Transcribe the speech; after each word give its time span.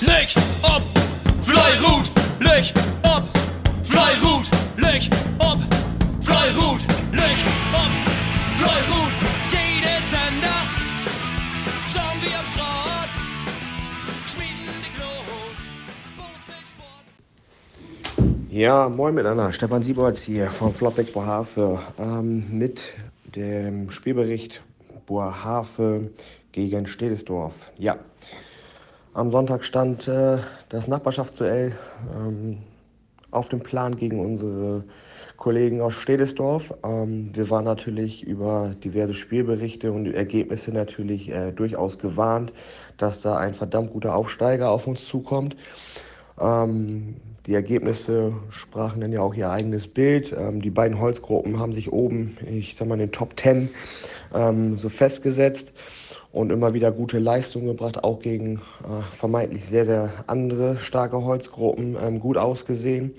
Licht 0.00 0.36
ob, 0.62 0.82
Fleirut, 1.42 2.10
Licht 2.38 2.74
ob, 3.02 3.24
Fleirut, 3.82 4.50
Licht 4.76 5.10
ob, 5.38 5.58
Fleirut, 6.20 6.80
Licht 7.12 7.46
ob, 7.72 7.90
Fleirut. 8.58 9.12
Jede 9.50 9.96
Sender, 10.10 10.60
schauen 11.88 12.20
wir 12.20 12.38
am 12.38 12.46
Schrott, 12.52 13.10
schmieden 14.28 14.74
die 14.84 14.92
Glut. 14.98 15.56
Ja, 18.50 18.88
moin 18.90 19.14
miteinander. 19.14 19.52
Stefan 19.52 19.82
Sieberts 19.82 20.22
hier 20.22 20.50
vom 20.50 20.74
Flopback 20.74 21.14
Bohave 21.14 21.80
ähm, 21.98 22.44
mit 22.50 22.82
dem 23.34 23.90
Spielbericht 23.90 24.60
Bohave 25.06 26.10
gegen 26.52 26.86
Stedesdorf. 26.86 27.54
Ja, 27.78 27.96
am 29.16 29.30
Sonntag 29.30 29.64
stand 29.64 30.08
äh, 30.08 30.36
das 30.68 30.88
Nachbarschaftsduell 30.88 31.72
ähm, 32.14 32.58
auf 33.30 33.48
dem 33.48 33.60
Plan 33.60 33.96
gegen 33.96 34.20
unsere 34.20 34.84
Kollegen 35.38 35.80
aus 35.80 35.94
Stedesdorf. 35.94 36.74
Ähm, 36.84 37.30
wir 37.32 37.48
waren 37.48 37.64
natürlich 37.64 38.22
über 38.24 38.74
diverse 38.84 39.14
Spielberichte 39.14 39.90
und 39.90 40.12
Ergebnisse 40.12 40.70
natürlich 40.70 41.30
äh, 41.30 41.50
durchaus 41.52 41.98
gewarnt, 41.98 42.52
dass 42.98 43.22
da 43.22 43.38
ein 43.38 43.54
verdammt 43.54 43.94
guter 43.94 44.14
Aufsteiger 44.14 44.68
auf 44.70 44.86
uns 44.86 45.06
zukommt. 45.06 45.56
Ähm, 46.38 47.16
die 47.46 47.54
Ergebnisse 47.54 48.34
sprachen 48.50 49.00
dann 49.00 49.12
ja 49.12 49.20
auch 49.22 49.32
ihr 49.32 49.48
eigenes 49.48 49.88
Bild. 49.88 50.36
Ähm, 50.38 50.60
die 50.60 50.68
beiden 50.70 51.00
Holzgruppen 51.00 51.58
haben 51.58 51.72
sich 51.72 51.90
oben, 51.90 52.36
ich 52.46 52.76
sag 52.76 52.86
mal, 52.86 52.94
in 52.96 53.00
den 53.00 53.12
Top 53.12 53.34
Ten 53.34 53.70
ähm, 54.34 54.76
so 54.76 54.90
festgesetzt 54.90 55.72
und 56.36 56.52
immer 56.52 56.74
wieder 56.74 56.92
gute 56.92 57.18
Leistungen 57.18 57.66
gebracht, 57.66 58.04
auch 58.04 58.18
gegen 58.18 58.56
äh, 58.56 59.02
vermeintlich 59.10 59.64
sehr, 59.64 59.86
sehr 59.86 60.24
andere 60.26 60.76
starke 60.76 61.24
Holzgruppen 61.24 61.96
ähm, 61.98 62.20
gut 62.20 62.36
ausgesehen, 62.36 63.14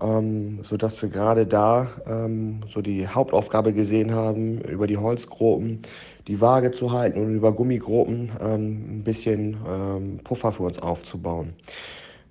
ähm, 0.00 0.60
sodass 0.62 1.02
wir 1.02 1.08
gerade 1.08 1.46
da 1.46 1.88
ähm, 2.06 2.60
so 2.72 2.80
die 2.80 3.08
Hauptaufgabe 3.08 3.72
gesehen 3.72 4.14
haben, 4.14 4.60
über 4.60 4.86
die 4.86 4.98
Holzgruppen 4.98 5.82
die 6.28 6.40
Waage 6.40 6.70
zu 6.70 6.92
halten 6.92 7.20
und 7.20 7.34
über 7.34 7.52
Gummigruppen 7.52 8.30
ähm, 8.40 8.98
ein 8.98 9.02
bisschen 9.02 9.56
ähm, 9.68 10.20
Puffer 10.22 10.52
für 10.52 10.62
uns 10.62 10.78
aufzubauen. 10.78 11.54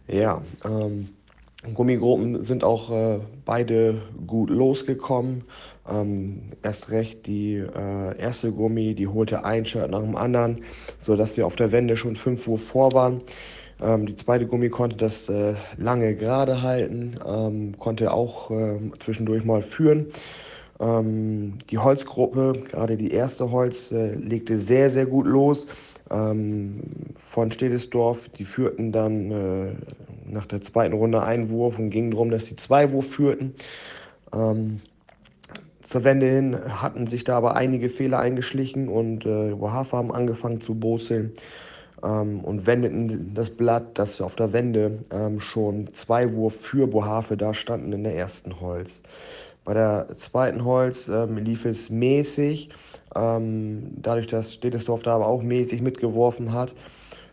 Ja, 0.07 0.41
ähm, 0.63 1.09
Gummigruppen 1.73 2.43
sind 2.43 2.63
auch 2.63 2.89
äh, 2.91 3.19
beide 3.43 4.01
gut 4.25 4.49
losgekommen. 4.49 5.43
Ähm, 5.89 6.51
erst 6.61 6.91
recht 6.91 7.25
die 7.27 7.55
äh, 7.55 8.17
erste 8.17 8.51
Gummi, 8.51 8.95
die 8.95 9.07
holte 9.07 9.43
ein 9.43 9.65
Shirt 9.65 9.91
nach 9.91 10.01
dem 10.01 10.15
anderen, 10.15 10.61
sodass 10.99 11.35
wir 11.35 11.45
auf 11.45 11.55
der 11.55 11.71
Wende 11.71 11.97
schon 11.97 12.15
5 12.15 12.47
Uhr 12.47 12.59
vor 12.59 12.93
waren. 12.93 13.21
Ähm, 13.81 14.05
die 14.05 14.15
zweite 14.15 14.47
Gummi 14.47 14.69
konnte 14.69 14.95
das 14.95 15.27
äh, 15.29 15.55
lange 15.77 16.15
gerade 16.15 16.61
halten, 16.61 17.11
ähm, 17.25 17.77
konnte 17.79 18.13
auch 18.13 18.49
äh, 18.51 18.79
zwischendurch 18.99 19.43
mal 19.43 19.61
führen. 19.61 20.07
Ähm, 20.79 21.57
die 21.69 21.77
Holzgruppe, 21.77 22.63
gerade 22.69 22.97
die 22.97 23.11
erste 23.11 23.51
Holz, 23.51 23.91
äh, 23.91 24.15
legte 24.15 24.57
sehr, 24.57 24.89
sehr 24.89 25.05
gut 25.05 25.27
los 25.27 25.67
ähm, 26.11 26.81
von 27.15 27.51
Stedesdorf. 27.51 28.29
Die 28.29 28.45
führten 28.45 28.91
dann 28.91 29.31
äh, 29.31 29.73
nach 30.25 30.45
der 30.45 30.61
zweiten 30.61 30.93
Runde 30.93 31.21
Einwurf 31.21 31.77
und 31.77 31.89
ging 31.89 32.11
darum, 32.11 32.31
dass 32.31 32.45
die 32.45 32.55
Zweiwurf 32.55 33.07
führten. 33.07 33.53
Ähm, 34.33 34.81
zur 35.83 36.03
Wende 36.03 36.25
hin 36.27 36.57
hatten 36.81 37.07
sich 37.07 37.23
da 37.23 37.37
aber 37.37 37.55
einige 37.55 37.89
Fehler 37.89 38.19
eingeschlichen 38.19 38.87
und 38.87 39.25
äh, 39.25 39.59
Wahafa 39.59 39.97
haben 39.97 40.13
angefangen 40.13 40.61
zu 40.61 40.75
boseln 40.75 41.33
ähm, 42.01 42.39
und 42.39 42.65
wendeten 42.65 43.33
das 43.33 43.49
Blatt, 43.49 43.97
das 43.97 44.21
auf 44.21 44.35
der 44.35 44.53
Wende 44.53 44.99
ähm, 45.11 45.39
schon 45.39 45.93
zwei 45.93 46.31
Wurf 46.33 46.55
für 46.55 46.87
Bohave 46.87 47.35
da 47.35 47.53
standen 47.53 47.91
in 47.91 48.03
der 48.03 48.15
ersten 48.15 48.61
Holz. 48.61 49.03
Bei 49.65 49.73
der 49.73 50.07
zweiten 50.15 50.65
Holz 50.65 51.07
ähm, 51.07 51.37
lief 51.37 51.65
es 51.65 51.89
mäßig, 51.89 52.69
ähm, 53.15 53.93
dadurch, 54.01 54.27
dass 54.27 54.53
Stedesdorf 54.53 55.03
da 55.03 55.15
aber 55.15 55.27
auch 55.27 55.41
mäßig 55.41 55.81
mitgeworfen 55.81 56.53
hat, 56.53 56.73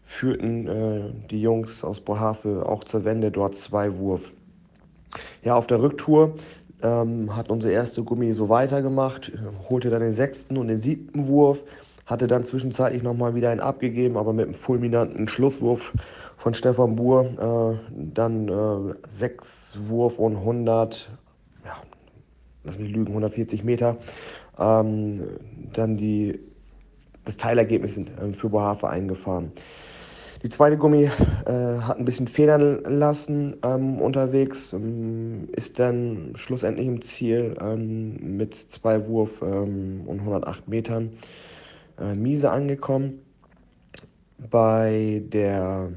führten 0.03 0.69
äh, 0.69 1.01
die 1.31 1.41
Jungs 1.41 1.85
aus 1.85 2.01
Bohave 2.01 2.67
auch 2.67 2.85
zur 2.85 3.05
Wende 3.05 3.31
dort 3.31 3.57
zwei 3.57 3.97
Wurf. 3.97 4.31
Ja, 5.43 5.57
auf 5.57 5.67
der 5.67 5.83
Rücktour 5.83 6.35
ähm, 6.83 7.37
hat 7.37 7.51
unsere 7.51 7.73
erste 7.73 8.03
Gummi 8.03 8.33
so 8.33 8.49
weitergemacht, 8.49 9.33
holte 9.69 9.91
dann 9.91 10.01
den 10.01 10.13
sechsten 10.13 10.57
und 10.57 10.69
den 10.69 10.79
siebten 10.79 11.29
Wurf, 11.29 11.63
hatte 12.07 12.27
dann 12.27 12.45
zwischenzeitlich 12.45 13.03
nochmal 13.03 13.35
wieder 13.35 13.51
einen 13.51 13.61
abgegeben, 13.61 14.17
aber 14.17 14.33
mit 14.33 14.47
einem 14.47 14.55
fulminanten 14.55 15.29
Schlusswurf 15.29 15.93
von 16.37 16.55
Stefan 16.55 16.97
Buhr, 16.97 17.79
äh, 17.79 17.93
dann 18.13 18.49
äh, 18.49 18.95
sechs 19.17 19.79
Wurf 19.89 20.19
und 20.19 20.37
100, 20.37 21.11
ja, 21.65 21.77
lass 22.65 22.79
mich 22.79 22.91
lügen, 22.91 23.09
140 23.09 23.63
Meter, 23.63 23.97
ähm, 24.59 25.23
dann 25.73 25.97
die, 25.97 26.41
das 27.25 27.37
Teilergebnis 27.37 27.99
äh, 27.99 28.33
für 28.33 28.49
Bohave 28.49 28.89
eingefahren. 28.89 29.53
Die 30.43 30.49
zweite 30.49 30.79
Gummi 30.79 31.05
äh, 31.05 31.11
hat 31.51 31.99
ein 31.99 32.07
bisschen 32.07 32.27
federn 32.27 32.83
lassen 32.85 33.57
ähm, 33.63 34.01
unterwegs, 34.01 34.73
ähm, 34.73 35.51
ist 35.53 35.79
dann 35.79 36.33
schlussendlich 36.35 36.87
im 36.87 37.03
Ziel 37.03 37.55
ähm, 37.61 38.39
mit 38.39 38.55
zwei 38.55 39.07
Wurf 39.07 39.43
ähm, 39.43 40.05
und 40.07 40.21
108 40.21 40.67
Metern 40.67 41.11
äh, 42.01 42.15
miese 42.15 42.51
angekommen. 42.51 43.21
Bei 44.51 45.23
der 45.31 45.91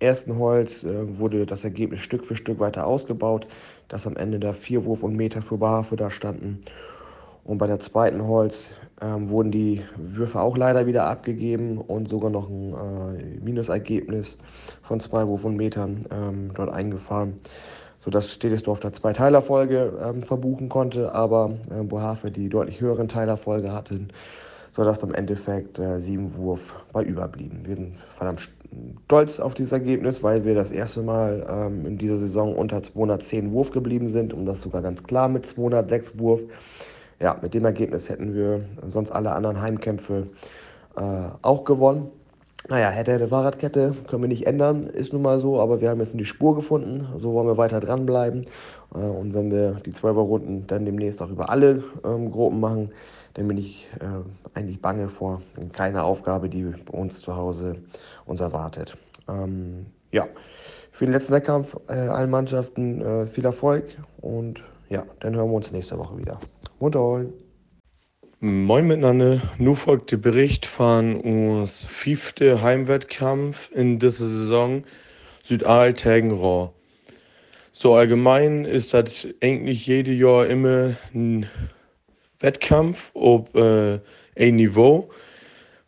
ersten 0.00 0.36
Holz 0.36 0.82
äh, 0.82 1.18
wurde 1.20 1.46
das 1.46 1.62
Ergebnis 1.62 2.00
Stück 2.00 2.24
für 2.24 2.34
Stück 2.34 2.58
weiter 2.58 2.88
ausgebaut, 2.88 3.46
dass 3.86 4.08
am 4.08 4.16
Ende 4.16 4.40
da 4.40 4.52
vier 4.52 4.84
Wurf 4.84 5.04
und 5.04 5.14
Meter 5.14 5.42
für 5.42 5.58
Behafe 5.58 5.94
da 5.94 6.10
standen. 6.10 6.60
Und 7.44 7.58
bei 7.58 7.68
der 7.68 7.78
zweiten 7.78 8.26
Holz 8.26 8.72
ähm, 9.00 9.28
wurden 9.28 9.50
die 9.50 9.82
Würfe 9.96 10.40
auch 10.40 10.56
leider 10.56 10.86
wieder 10.86 11.04
abgegeben 11.06 11.78
und 11.78 12.08
sogar 12.08 12.30
noch 12.30 12.48
ein 12.48 12.72
äh, 12.72 13.44
Minusergebnis 13.44 14.38
von 14.82 15.00
zwei 15.00 15.26
Wurf 15.26 15.44
und 15.44 15.56
Metern 15.56 16.00
ähm, 16.10 16.50
dort 16.54 16.70
eingefahren, 16.70 17.34
sodass 18.00 18.32
Stedesdorf 18.32 18.80
da 18.80 18.92
zwei 18.92 19.12
Teilerfolge 19.12 19.92
ähm, 20.02 20.22
verbuchen 20.22 20.68
konnte, 20.68 21.14
aber 21.14 21.52
äh, 21.70 21.82
Bohave 21.82 22.30
die 22.30 22.48
deutlich 22.48 22.80
höheren 22.80 23.08
Teilerfolge 23.08 23.72
hatten, 23.72 24.08
sodass 24.72 25.04
am 25.04 25.12
Endeffekt 25.12 25.78
äh, 25.78 26.00
sieben 26.00 26.34
Wurf 26.34 26.74
bei 26.92 27.02
überblieben. 27.02 27.60
Wir 27.64 27.74
sind 27.74 27.98
verdammt 28.16 28.48
stolz 29.04 29.40
auf 29.40 29.54
dieses 29.54 29.72
Ergebnis, 29.72 30.22
weil 30.22 30.44
wir 30.44 30.54
das 30.54 30.70
erste 30.70 31.02
Mal 31.02 31.46
ähm, 31.48 31.84
in 31.84 31.98
dieser 31.98 32.16
Saison 32.16 32.54
unter 32.54 32.82
210 32.82 33.52
Wurf 33.52 33.70
geblieben 33.70 34.08
sind 34.08 34.32
und 34.32 34.46
das 34.46 34.62
sogar 34.62 34.80
ganz 34.80 35.02
klar 35.02 35.28
mit 35.28 35.44
206 35.44 36.18
Wurf 36.18 36.42
ja, 37.20 37.38
mit 37.40 37.54
dem 37.54 37.64
Ergebnis 37.64 38.08
hätten 38.08 38.34
wir 38.34 38.64
sonst 38.86 39.10
alle 39.10 39.32
anderen 39.32 39.60
Heimkämpfe 39.60 40.28
äh, 40.96 41.28
auch 41.42 41.64
gewonnen. 41.64 42.10
Naja, 42.68 42.88
hätte, 42.88 43.12
hätte, 43.12 43.28
Fahrradkette, 43.28 43.94
können 44.08 44.22
wir 44.22 44.28
nicht 44.28 44.46
ändern, 44.46 44.82
ist 44.82 45.12
nun 45.12 45.22
mal 45.22 45.38
so, 45.38 45.60
aber 45.60 45.80
wir 45.80 45.88
haben 45.88 46.00
jetzt 46.00 46.18
die 46.18 46.24
Spur 46.24 46.56
gefunden, 46.56 47.06
so 47.16 47.32
wollen 47.32 47.46
wir 47.46 47.56
weiter 47.56 47.78
dranbleiben. 47.78 48.44
Äh, 48.94 48.98
und 48.98 49.34
wenn 49.34 49.50
wir 49.50 49.80
die 49.86 49.92
12er 49.92 50.14
Runden 50.14 50.66
dann 50.66 50.84
demnächst 50.84 51.22
auch 51.22 51.30
über 51.30 51.48
alle 51.48 51.84
ähm, 52.04 52.32
Gruppen 52.32 52.58
machen, 52.58 52.90
dann 53.34 53.46
bin 53.46 53.56
ich 53.56 53.88
äh, 54.00 54.58
eigentlich 54.58 54.82
bange 54.82 55.08
vor 55.08 55.42
keiner 55.72 56.04
Aufgabe, 56.04 56.48
die 56.48 56.66
uns 56.90 57.20
zu 57.20 57.36
Hause 57.36 57.76
uns 58.24 58.40
erwartet. 58.40 58.96
Ähm, 59.28 59.86
ja, 60.10 60.26
für 60.90 61.04
den 61.04 61.12
letzten 61.12 61.34
Wettkampf 61.34 61.76
äh, 61.88 61.92
allen 61.92 62.30
Mannschaften 62.30 63.00
äh, 63.00 63.26
viel 63.26 63.44
Erfolg 63.44 63.84
und 64.20 64.64
ja, 64.88 65.04
dann 65.20 65.34
hören 65.34 65.50
wir 65.50 65.54
uns 65.56 65.72
nächste 65.72 65.98
Woche 65.98 66.18
wieder. 66.18 66.40
Moin. 66.78 67.32
Moin 68.40 68.86
miteinander. 68.86 69.40
Nun 69.58 69.76
folgt 69.76 70.12
der 70.12 70.18
Bericht 70.18 70.66
von 70.66 71.20
uns 71.20 71.84
fünfte 71.84 72.62
Heimwettkampf 72.62 73.70
in 73.74 73.98
dieser 73.98 74.28
Saison 74.28 74.82
Südaal 75.42 75.94
gegen 75.94 76.32
Raw. 76.32 76.70
So 77.72 77.94
allgemein 77.94 78.64
ist 78.64 78.94
das 78.94 79.26
eigentlich 79.42 79.86
jedes 79.86 80.18
Jahr 80.18 80.46
immer 80.46 80.96
ein 81.14 81.46
Wettkampf 82.40 83.10
auf 83.14 83.54
äh, 83.54 84.00
ein 84.38 84.56
Niveau. 84.56 85.10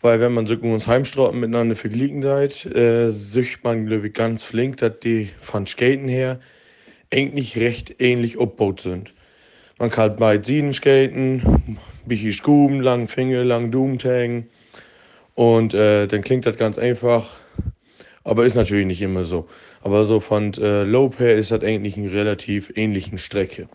Weil 0.00 0.20
wenn 0.20 0.32
man 0.32 0.46
so 0.46 0.54
uns 0.54 0.86
Heimstraßen 0.86 1.38
miteinander 1.38 1.76
verglichen 1.76 2.24
hat, 2.24 2.64
äh, 2.66 3.10
sieht 3.10 3.62
man, 3.64 3.86
glaube 3.86 4.06
ich, 4.08 4.14
ganz 4.14 4.42
flink, 4.42 4.76
dass 4.78 5.00
die 5.00 5.30
von 5.40 5.66
Skaten 5.66 6.08
her 6.08 6.40
eigentlich 7.10 7.58
recht 7.58 7.96
ähnlich 8.00 8.38
aufgebaut 8.38 8.80
sind. 8.80 9.14
Man 9.78 9.90
kann 9.90 10.16
bei 10.16 10.42
Sieden 10.42 10.74
skaten, 10.74 11.78
bisschen 12.04 12.32
Schuben, 12.32 12.80
lang 12.80 13.06
Finger, 13.08 13.44
lang 13.44 13.70
Doomtagen. 13.70 14.48
Und 15.34 15.72
äh, 15.72 16.06
dann 16.08 16.22
klingt 16.22 16.46
das 16.46 16.56
ganz 16.56 16.78
einfach, 16.78 17.36
aber 18.24 18.44
ist 18.44 18.56
natürlich 18.56 18.86
nicht 18.86 19.02
immer 19.02 19.24
so. 19.24 19.46
Aber 19.82 20.02
so 20.04 20.18
von 20.18 20.52
äh, 20.54 20.82
Lope 20.82 21.18
her 21.22 21.36
ist 21.36 21.52
das 21.52 21.62
eigentlich 21.62 21.96
eine 21.96 22.12
relativ 22.12 22.72
ähnliche 22.74 23.18
Strecke. 23.18 23.68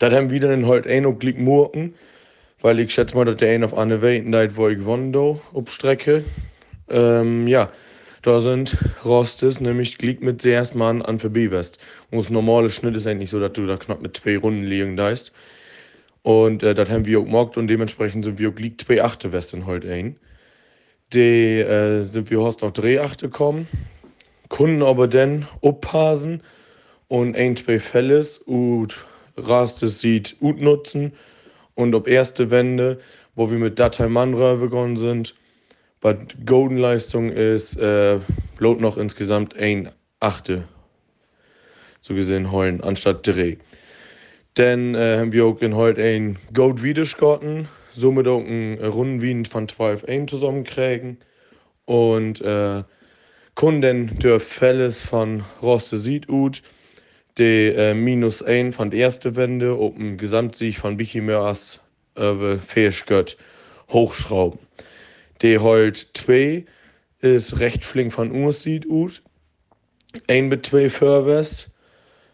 Das 0.00 0.12
haben 0.12 0.30
wir 0.30 0.40
dann 0.40 0.66
halt 0.66 0.86
ein 0.86 1.06
auf 1.06 1.18
Glick 1.18 1.38
Murken, 1.38 1.94
weil 2.60 2.80
ich 2.80 2.92
schätze 2.92 3.14
mal, 3.14 3.24
dass 3.24 3.36
der 3.36 3.52
ein 3.52 3.62
auf 3.62 3.76
eine 3.76 4.02
Weiten 4.02 4.32
wo 4.56 4.68
ich 4.68 4.78
gewonnen 4.78 5.12
do, 5.12 5.40
auf 5.52 5.70
Strecke. 5.70 6.24
Ähm, 6.88 7.46
ja, 7.46 7.70
Da 8.22 8.40
sind 8.40 8.76
Rostes 9.02 9.60
nämlich 9.60 9.96
glied 9.96 10.22
mit 10.22 10.44
der 10.44 10.56
ersten 10.56 10.78
Mal 10.78 11.02
an 11.02 11.18
für 11.18 11.30
B-West. 11.30 11.78
Und 12.10 12.18
das 12.18 12.30
normale 12.30 12.68
Schnitt 12.68 12.94
ist 12.94 13.06
eigentlich 13.06 13.30
so, 13.30 13.40
dass 13.40 13.52
du 13.52 13.66
da 13.66 13.78
knapp 13.78 14.02
mit 14.02 14.16
zwei 14.16 14.36
Runden 14.36 14.64
liegen 14.64 14.96
daist. 14.96 15.32
Und 16.22 16.62
äh, 16.62 16.74
das 16.74 16.90
haben 16.90 17.06
wir 17.06 17.20
auch 17.20 17.24
gemacht 17.24 17.56
und 17.56 17.68
dementsprechend 17.68 18.26
sind 18.26 18.38
wir 18.38 18.50
auch 18.50 18.54
glied 18.54 18.80
zwei 18.80 19.02
Achte 19.02 19.32
Westen 19.32 19.64
heute 19.64 19.90
ein. 19.90 20.16
Die 21.14 21.58
äh, 21.60 22.04
sind 22.04 22.30
wir 22.30 22.44
hast 22.44 22.60
noch 22.60 22.72
drei 22.72 23.00
Achte 23.00 23.26
gekommen, 23.26 23.66
Kunden 24.48 24.82
aber 24.82 25.08
dann 25.08 25.48
abpassen 25.62 26.42
und 27.08 27.34
ein, 27.36 27.56
zwei 27.56 27.80
Fälles 27.80 28.36
und 28.36 28.96
Rastes 29.36 30.00
sieht 30.00 30.38
gut 30.40 30.60
nutzen 30.60 31.12
und 31.74 31.94
ob 31.94 32.06
erste 32.06 32.50
Wende, 32.50 32.98
wo 33.34 33.50
wir 33.50 33.58
mit 33.58 33.78
Datei 33.78 34.08
Manra 34.08 34.56
begonnen 34.56 34.98
sind, 34.98 35.34
bei 36.00 36.16
Golden-Leistung 36.46 37.30
ist 37.30 37.76
äh, 37.76 38.18
Lot 38.58 38.80
noch 38.80 38.96
insgesamt 38.96 39.56
ein 39.56 39.90
Achte 40.18 40.64
so 42.00 42.14
gesehen 42.14 42.50
heulen, 42.50 42.80
anstatt 42.80 43.26
drei. 43.26 43.58
Dann 44.54 44.94
äh, 44.94 45.18
haben 45.18 45.32
wir 45.32 45.44
auch 45.44 45.60
in 45.60 45.76
heute 45.76 46.02
ein 46.02 46.38
Gold 46.52 46.82
wiedergeschgotten, 46.82 47.68
somit 47.92 48.26
auch 48.26 48.40
ein 48.40 48.78
Rundenwien 48.82 49.44
von 49.44 49.68
12 49.68 50.04
ein 50.04 50.26
zusammenkriegen 50.26 51.18
und 51.84 52.40
äh, 52.40 52.82
Kunden 53.54 54.18
der 54.18 54.40
Fälles 54.40 55.02
von 55.02 55.44
Roste 55.60 55.98
Südut, 55.98 56.62
die 57.36 57.68
äh, 57.68 57.94
minus 57.94 58.42
1 58.42 58.74
von 58.74 58.90
der 58.90 59.00
ersten 59.00 59.36
Wende, 59.36 59.78
ob 59.78 59.98
ein 59.98 60.16
Gesamtsieg 60.16 60.78
von 60.78 60.96
Bichimörs 60.96 61.80
äh, 62.16 62.56
Fähigkeit 62.56 63.36
hochschrauben. 63.90 64.58
Die 65.42 65.58
halt 65.58 66.08
2 66.14 66.64
ist 67.20 67.60
recht 67.60 67.84
flink 67.84 68.12
von 68.12 68.30
uns 68.30 68.62
Südut, 68.62 69.22
ein 70.28 70.48
mit 70.48 70.66
2 70.66 70.90
Förwest, 70.90 71.70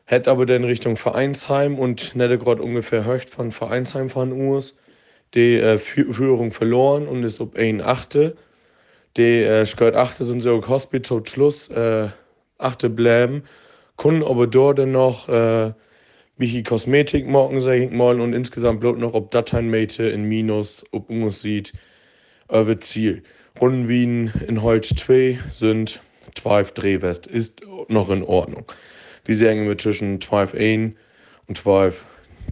hat 0.07 0.29
aber 0.29 0.47
dann 0.47 0.65
Richtung 0.65 0.97
Vereinsheim 0.97 1.79
und 1.79 2.15
nicht 2.15 2.41
gerade 2.41 2.63
ungefähr 2.63 3.05
höcht 3.05 3.31
von 3.31 3.53
Vereinsheim 3.53 4.09
von 4.11 4.33
uns 4.33 4.75
die 5.35 5.57
äh, 5.59 5.79
Führung 5.79 6.51
verloren 6.51 7.07
und 7.09 7.25
ist 7.25 7.41
ob 7.41 7.57
ein 7.57 7.81
Achte. 7.81 8.37
Die 9.17 9.43
äh, 9.43 9.67
gehört 9.77 9.97
Achte 9.97 10.25
sind 10.25 10.41
so 10.41 10.67
Hospital 10.67 11.23
Schluss, 11.27 11.69
äh, 11.69 12.09
Achte 12.59 12.91
bleiben. 12.91 13.43
Können 13.97 14.23
aber 14.23 14.47
dort 14.47 14.79
noch 14.87 15.29
äh, 15.29 15.73
wie 16.37 16.63
Kosmetik 16.63 17.27
machen, 17.27 17.61
sag 17.61 17.75
ich 17.75 17.91
mal, 17.91 18.21
und 18.21 18.35
insgesamt 18.35 18.81
bloß 18.81 18.99
noch 18.99 19.15
ob 19.15 19.31
Dateinmate 19.31 20.05
in 20.05 20.25
Minus, 20.25 20.85
ob 20.93 21.09
uns 21.09 21.41
sieht, 21.41 21.73
über 22.51 22.79
Ziel. 22.81 23.23
Runden 23.61 23.89
Wien 23.89 24.33
in 24.47 24.63
Holz 24.63 24.91
2 24.91 25.39
sind 25.51 26.01
12 26.35 26.73
Drehwest, 26.73 27.27
ist 27.27 27.63
noch 27.89 28.11
in 28.11 28.23
Ordnung. 28.23 28.65
Wir 29.25 29.37
sagen 29.37 29.67
wir 29.67 29.79
zwischen 29.79 30.21
12 30.21 30.55
1 30.55 30.95
und 31.49 31.57
12 31.57 32.05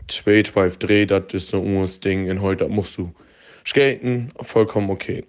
2, 0.09 0.43
12 0.43 0.79
3, 0.79 1.05
das 1.07 1.25
ist 1.33 1.49
so 1.49 1.63
ein 1.63 1.89
Ding 2.05 2.29
in 2.29 2.43
heute, 2.43 2.69
musst 2.69 2.99
du 2.99 3.13
skaten, 3.65 4.31
vollkommen 4.43 4.91
okay. 4.91 5.25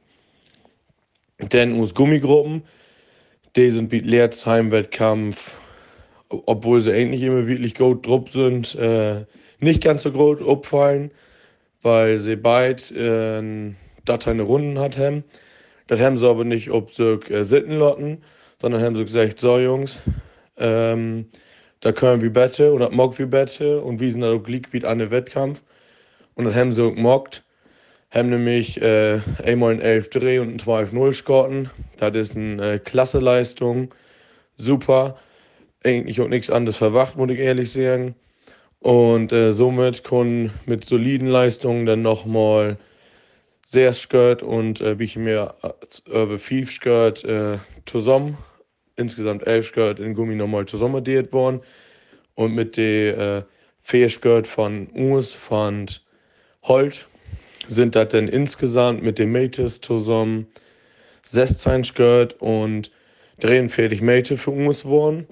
Dann 1.38 1.79
uns 1.79 1.94
Gummigruppen, 1.94 2.63
die 3.56 3.69
sind 3.69 3.91
wie 3.91 4.00
Leerzheim-Wettkampf, 4.00 5.51
obwohl 6.29 6.81
sie 6.81 6.94
eigentlich 6.94 7.21
immer 7.21 7.47
wirklich 7.47 7.75
gut 7.75 8.07
drauf 8.07 8.29
sind, 8.29 8.75
äh, 8.75 9.25
nicht 9.59 9.83
ganz 9.83 10.03
so 10.03 10.12
groß 10.12 10.47
abfallen, 10.47 11.12
weil 11.81 12.19
sie 12.19 12.35
beide 12.35 12.81
äh, 12.94 13.73
Dateien 14.05 14.39
Runden 14.39 14.79
hatten. 14.79 15.23
Das 15.87 15.99
haben 15.99 16.17
sie 16.17 16.27
aber 16.27 16.43
nicht 16.45 16.71
ob 16.71 16.91
sie 16.91 17.19
äh, 17.29 17.43
Sittenlotten, 17.43 18.23
sondern 18.59 18.81
haben 18.81 18.95
sie 18.95 19.03
gesagt, 19.03 19.39
so 19.39 19.59
Jungs, 19.59 20.01
ähm, 20.57 21.27
da 21.81 21.91
können 21.91 22.21
wir 22.21 22.33
bette 22.33 22.75
das 22.77 22.91
mag 22.91 23.17
wir 23.19 23.27
bette 23.27 23.81
und 23.81 23.99
wir 23.99 24.11
sind 24.11 24.21
da 24.21 24.31
auch 24.33 24.41
glick 24.41 24.73
wie 24.73 24.83
an 24.85 24.99
den 24.99 25.11
Wettkampf. 25.11 25.61
Und 26.33 26.45
das 26.45 26.55
haben 26.55 26.73
sie 26.73 26.83
auch 26.83 26.93
gemockt. 26.93 27.43
Haben 28.11 28.29
nämlich 28.29 28.81
äh, 28.81 29.19
einmal 29.43 29.73
ein 29.73 29.81
11 29.81 30.09
Dreh 30.09 30.39
und 30.39 30.49
ein 30.49 30.59
12-0 30.59 31.13
Skotten. 31.13 31.69
Das 31.97 32.15
ist 32.15 32.37
eine 32.37 32.73
äh, 32.73 32.79
klasse 32.79 33.19
Leistung. 33.19 33.93
Super. 34.57 35.17
Eigentlich 35.83 36.19
auch 36.21 36.27
nichts 36.27 36.49
anderes 36.49 36.77
verwacht, 36.77 37.17
muss 37.17 37.29
ich 37.29 37.39
ehrlich 37.39 37.71
sagen. 37.71 38.15
Und 38.79 39.31
äh, 39.31 39.51
somit 39.51 40.03
können 40.03 40.51
mit 40.65 40.85
soliden 40.85 41.27
Leistungen 41.27 41.85
dann 41.85 42.01
nochmal 42.01 42.77
sehr 43.65 43.94
Skirt 43.94 44.44
und 44.44 44.79
äh, 44.79 44.97
wie 45.00 45.03
ich 45.03 45.17
mir 45.17 45.56
über 46.07 46.39
5 46.39 46.71
Skirt 46.71 47.25
äh, 47.25 47.57
zusammen 47.85 48.38
insgesamt 48.95 49.45
elf 49.45 49.67
Skirt 49.67 50.00
in 50.00 50.13
Gummi 50.13 50.35
nochmal 50.35 50.65
zusammenaddiert 50.65 51.33
worden. 51.33 51.62
Und 52.35 52.53
mit 52.53 52.77
der 52.77 53.17
äh, 53.17 53.44
Fähigkeit 53.81 54.47
von 54.47 54.88
uns, 54.88 55.31
von 55.31 55.88
Holt, 56.63 57.07
sind 57.67 57.95
das 57.95 58.09
dann 58.09 58.27
insgesamt 58.27 59.03
mit 59.03 59.19
dem 59.19 59.31
Mates 59.31 59.81
zusammen 59.81 60.47
16 61.23 61.83
Skirt 61.83 62.35
und 62.39 62.91
43 63.39 64.01
Mate 64.01 64.38
für 64.38 64.51
uns 64.51 64.83
geworden. 64.83 65.27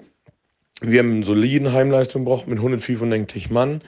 Wir 0.80 1.00
haben 1.00 1.12
eine 1.12 1.24
soliden 1.24 1.72
Heimleistung 1.72 2.24
gebraucht 2.24 2.48
mit 2.48 2.58
195 2.58 3.50
Mann. 3.50 3.80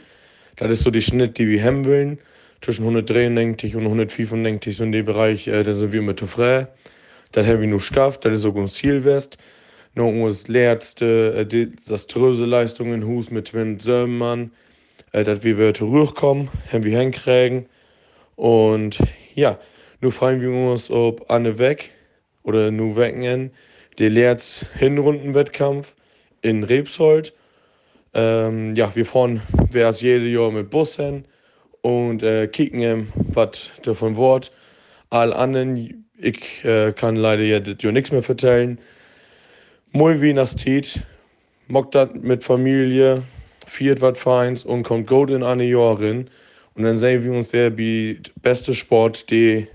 Das 0.56 0.70
ist 0.70 0.82
so 0.82 0.90
die 0.90 1.02
Schnitt, 1.02 1.37
die 1.37 1.48
wir 1.48 1.62
haben 1.62 1.84
wollen. 1.87 2.19
Zwischen 2.66 2.82
193 2.82 3.76
und 3.76 3.84
195 3.84 4.76
so 4.76 4.82
in 4.82 4.90
dem 4.90 5.06
Bereich, 5.06 5.46
äh, 5.46 5.62
da 5.62 5.72
sind 5.72 5.92
wir 5.92 6.02
mit 6.02 6.18
frei. 6.18 6.66
Das 7.30 7.46
haben 7.46 7.60
wir 7.60 7.68
nur 7.68 7.78
geschafft, 7.78 8.24
das 8.24 8.34
ist 8.34 8.44
auch 8.44 8.56
unser 8.56 8.74
Ziel 8.74 9.04
west 9.04 9.38
noch 9.94 10.08
uns 10.08 10.48
letzte 10.48 11.32
äh, 11.36 11.46
desaströse 11.46 12.44
Leistung 12.44 12.92
in 12.92 13.06
Hus 13.06 13.30
mit 13.30 13.46
Twin 13.46 13.78
Sömmann, 13.78 14.50
äh, 15.12 15.22
dass 15.22 15.44
wir 15.44 15.56
wieder 15.58 15.74
zurückkommen, 15.74 16.50
haben 16.72 16.82
wir 16.82 16.98
hinkriegen. 16.98 17.66
Und 18.34 18.98
ja, 19.36 19.60
nun 20.00 20.10
freuen 20.10 20.40
wir 20.40 20.50
uns 20.50 20.90
ob 20.90 21.30
Anne 21.30 21.58
weg 21.58 21.92
oder 22.42 22.72
nu 22.72 22.96
wecken 22.96 23.52
der 24.00 24.10
letzte 24.10 24.66
Hinrundenwettkampf 24.74 25.94
in 26.42 26.64
Rebsold. 26.64 27.32
Ähm, 28.12 28.74
ja, 28.74 28.92
wir 28.96 29.06
fahren 29.06 29.40
wer 29.70 29.90
es 29.90 30.00
jedes 30.00 30.34
Jahr 30.34 30.50
mit 30.50 30.69
Bus 30.69 30.96
hin 30.96 31.26
und 31.86 32.24
äh, 32.24 32.48
kicken, 32.48 33.12
was 33.32 33.70
davon 33.82 34.16
Wort. 34.16 34.50
All 35.10 35.32
anderen, 35.32 36.04
ich 36.18 36.64
äh, 36.64 36.92
kann 36.92 37.14
leider 37.14 37.44
ja, 37.44 37.60
nichts 37.92 38.10
mehr 38.10 38.24
vertellen. 38.24 38.80
Mooi 39.92 40.20
wie 40.20 40.34
das 40.34 40.56
Tiet, 40.56 41.02
mockt 41.69 41.94
das 41.94 42.08
mit 42.20 42.43
Familie, 42.43 43.22
viert 43.69 44.00
was 44.00 44.19
Feins 44.19 44.64
und 44.64 44.82
kommt 44.82 45.06
gut 45.06 45.31
in 45.31 45.44
eine 45.44 45.62
Jahrin. 45.62 46.28
Und 46.74 46.82
dann 46.82 46.96
sehen 46.96 47.22
wir 47.22 47.31
uns, 47.31 47.52
wer 47.52 47.70
die 47.70 48.20
beste 48.43 48.74
Sport, 48.74 49.31
die 49.31 49.69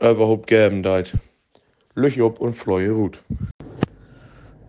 überhaupt 0.00 0.46
geben 0.46 0.82
deit. 0.82 1.12
Lüch 1.94 2.18
ob 2.22 2.40
und 2.40 2.54
Fleue 2.54 2.92
Ruth. 2.92 3.22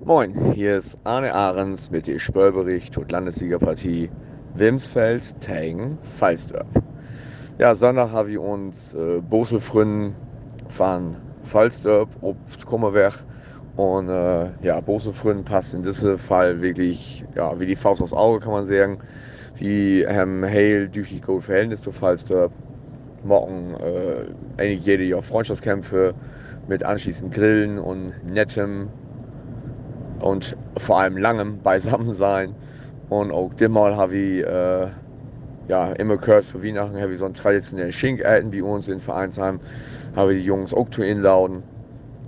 Moin, 0.03 0.51
hier 0.51 0.75
ist 0.75 0.97
Arne 1.05 1.33
Ahrens 1.33 1.89
mit 1.91 2.07
dem 2.07 2.19
Spörbericht 2.19 2.97
und 2.97 3.09
Landessiegerpartie 3.09 4.09
Wimsfeld, 4.55 5.39
Tegen, 5.41 5.97
Falsterb. 6.17 6.67
Ja, 7.57 7.75
Sonntag 7.75 8.11
haben 8.11 8.29
wir 8.29 8.41
uns 8.41 8.93
äh, 8.93 9.19
Boselfrünnen 9.21 10.15
von 10.67 11.15
Falsterb, 11.43 12.09
ob 12.21 12.37
Kummerwerk 12.65 13.23
und 13.75 14.09
äh, 14.09 14.49
ja, 14.61 14.79
Bosefrün 14.81 15.43
passt 15.43 15.73
in 15.73 15.83
diesem 15.83 16.17
Fall 16.17 16.61
wirklich 16.61 17.25
ja, 17.35 17.59
wie 17.59 17.65
die 17.65 17.75
Faust 17.75 18.01
aufs 18.01 18.13
Auge, 18.13 18.39
kann 18.39 18.51
man 18.51 18.65
sagen. 18.65 18.99
Wie 19.55 20.05
haben 20.07 20.43
Hale 20.43 20.89
durch 20.89 21.21
gut 21.21 21.43
Verhältnis 21.43 21.81
zu 21.81 21.91
Falsterb. 21.91 22.51
Morgen 23.23 23.75
äh, 23.75 24.61
eigentlich 24.61 24.85
jede 24.85 25.03
Jahr 25.03 25.21
Freundschaftskämpfe 25.21 26.13
mit 26.67 26.83
anschließend 26.83 27.33
Grillen 27.33 27.79
und 27.79 28.13
nettem 28.31 28.89
und 30.19 30.55
vor 30.77 30.99
allem 30.99 31.17
langem 31.17 31.59
Beisammensein. 31.59 32.55
Und 33.13 33.31
auch 33.31 33.53
diesmal 33.53 33.95
habe 33.95 34.15
ich 34.15 34.43
äh, 34.43 34.87
ja, 35.67 35.91
immer 35.93 36.17
gehört, 36.17 36.45
für 36.45 36.63
Weihnachten 36.63 36.99
habe 36.99 37.13
ich 37.13 37.19
so 37.19 37.25
ein 37.25 37.35
traditionelles 37.35 37.93
Schinkelten 37.93 38.49
bei 38.49 38.63
uns 38.63 38.87
in 38.87 38.97
Vereinsheim. 38.97 39.59
Habe 40.15 40.33
die 40.33 40.43
Jungs 40.43 40.73
auch 40.73 40.89
zu 40.89 41.03
lauten 41.03 41.61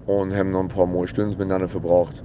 und 0.06 0.36
haben 0.36 0.52
noch 0.52 0.60
ein 0.60 0.68
paar 0.68 0.86
Mal 0.86 1.08
Stunden 1.08 1.32
miteinander 1.32 1.68
verbracht. 1.68 2.24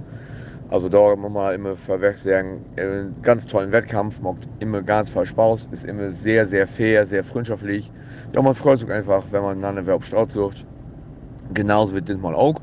Also 0.69 0.89
da 0.89 1.15
muss 1.15 1.31
man 1.31 1.55
immer 1.55 1.75
vorweg 1.75 2.15
sagen, 2.17 2.63
einen 2.77 3.15
ganz 3.23 3.47
tollen 3.47 3.71
Wettkampf, 3.71 4.21
macht 4.21 4.47
immer 4.59 4.83
ganz 4.83 5.09
viel 5.09 5.25
Spaß, 5.25 5.69
ist 5.71 5.83
immer 5.83 6.11
sehr, 6.11 6.45
sehr 6.45 6.67
fair, 6.67 7.07
sehr 7.07 7.23
freundschaftlich. 7.23 7.91
Ja, 8.31 8.43
man 8.43 8.53
freut 8.53 8.77
sich 8.77 8.91
einfach, 8.91 9.23
wenn 9.31 9.41
man 9.41 9.57
einander 9.57 9.95
auf 9.95 10.05
Straut 10.05 10.31
sucht. 10.31 10.67
Genauso 11.51 11.95
wird 11.95 12.09
das 12.09 12.17
mal 12.17 12.35
auch. 12.35 12.61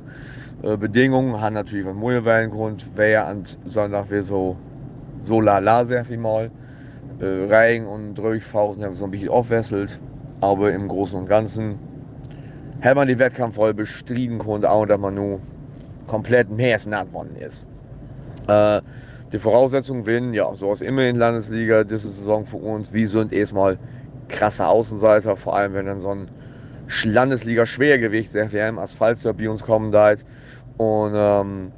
Äh, 0.63 0.77
Bedingungen 0.77 1.41
haben 1.41 1.55
natürlich 1.55 1.89
einen 1.89 2.51
Grund, 2.51 2.89
wer 2.95 3.27
an 3.27 3.43
Sonntag 3.65 4.11
wir 4.11 4.23
so, 4.23 4.57
so 5.21 5.41
lala 5.41 5.85
sehr 5.85 6.05
viel 6.05 6.19
mal. 6.19 6.51
Äh, 7.21 7.25
Regen 7.25 7.87
und 7.87 8.15
Durchfausen 8.15 8.85
haben 8.85 8.95
so 8.95 9.05
ein 9.05 9.11
bisschen 9.11 9.29
aufwesselt, 9.29 10.01
aber 10.41 10.73
im 10.73 10.89
Großen 10.89 11.19
und 11.19 11.27
Ganzen 11.27 11.79
hat 12.81 12.95
man 12.95 13.09
die 13.09 13.19
Wettkampfrolle 13.19 13.75
bestriden 13.75 14.39
konnte, 14.39 14.71
auch 14.71 14.87
dass 14.87 14.99
man 14.99 15.15
nur 15.15 15.41
komplett 16.07 16.51
nass 16.51 16.87
worden 17.13 17.37
ist. 17.37 17.67
Äh, 18.47 18.81
die 19.33 19.39
Voraussetzungen 19.39 20.07
werden, 20.07 20.33
ja, 20.33 20.55
sowas 20.55 20.81
immer 20.81 21.03
in 21.03 21.17
Landesliga, 21.17 21.85
diese 21.85 22.09
Saison 22.09 22.47
für 22.47 22.57
uns. 22.57 22.93
Wir 22.93 23.09
sind 23.09 23.33
erstmal 23.33 23.79
krasse 24.29 24.67
Außenseiter, 24.67 25.37
vor 25.37 25.57
allem 25.57 25.75
wenn 25.75 25.87
dann 25.87 25.99
so 25.99 26.11
ein 26.11 26.29
Landesliga-Schwergewicht, 27.05 28.31
sehr 28.31 28.49
viel 28.49 28.61
im 28.61 28.79
Asphalt 28.79 29.19
bei 29.37 29.51
uns 29.51 29.63
kommen 29.63 29.93
da. 29.93 30.15
Und 30.79 31.13
ähm, 31.15 31.73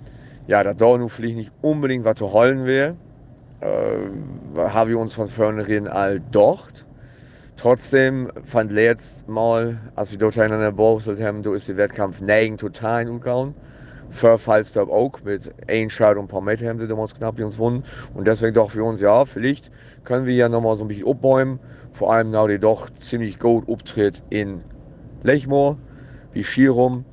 ja, 0.47 0.62
da 0.62 0.75
da 0.75 0.97
nun 0.97 1.09
vielleicht 1.09 1.37
nicht 1.37 1.52
unbedingt 1.62 2.04
was 2.04 2.16
zu 2.16 2.32
holen 2.32 2.66
will, 2.66 2.94
äh, 3.61 4.59
haben 4.59 4.90
wir 4.90 4.99
uns 4.99 5.14
von 5.14 5.26
vornherein 5.26 5.88
all 5.88 6.21
dort. 6.31 6.87
Trotzdem 7.57 8.31
fand 8.45 8.73
letztes 8.73 9.26
Mal, 9.26 9.79
als 9.95 10.12
wir 10.12 10.19
dort 10.19 10.38
einander 10.38 10.71
gebostet 10.71 11.21
haben, 11.21 11.43
da 11.43 11.55
ist 11.55 11.69
der 11.69 11.76
Wettkampf 11.76 12.21
neigen 12.23 12.57
total 12.57 13.07
umgegangen. 13.07 13.55
Für 14.09 14.38
Fallstab 14.38 14.88
auch 14.90 15.12
mit 15.25 15.52
ein 15.69 15.88
und 15.88 16.19
ein 16.19 16.26
paar 16.26 16.40
Meter 16.40 16.69
haben 16.69 16.81
sie 16.81 16.88
damals 16.88 17.14
knapp 17.14 17.37
die 17.37 17.43
uns 17.43 17.57
gewonnen. 17.57 17.85
Und 18.14 18.26
deswegen 18.26 18.55
doch 18.55 18.71
für 18.71 18.83
uns, 18.83 19.00
ja, 19.00 19.25
vielleicht 19.25 19.71
können 20.05 20.26
wir 20.26 20.35
ja 20.35 20.49
nochmal 20.49 20.76
so 20.76 20.85
ein 20.85 20.88
bisschen 20.88 21.07
abbäumen. 21.07 21.61
Vor 21.93 22.12
allem, 22.12 22.31
now 22.31 22.49
die 22.49 22.59
doch 22.59 22.88
ziemlich 22.90 23.38
gut 23.38 23.69
auftritt 23.69 24.23
in 24.31 24.62
Lechmoor, 25.23 25.76
wie 26.33 26.43
Schirum. 26.43 27.05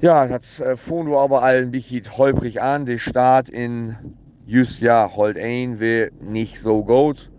Ja, 0.00 0.26
das 0.26 0.60
äh, 0.60 0.76
fuhren 0.76 1.08
wir 1.08 1.18
aber 1.18 1.42
allen 1.42 1.68
ein 1.68 1.70
bisschen 1.70 2.04
holprig 2.18 2.60
an. 2.60 2.86
Der 2.86 2.98
Start 2.98 3.48
in 3.48 3.96
just 4.48 4.80
ja, 4.80 5.10
Holt 5.14 5.36
ein 5.36 5.78
wäre 5.78 6.10
nicht 6.20 6.58
so 6.58 6.82
gut. 6.82 7.30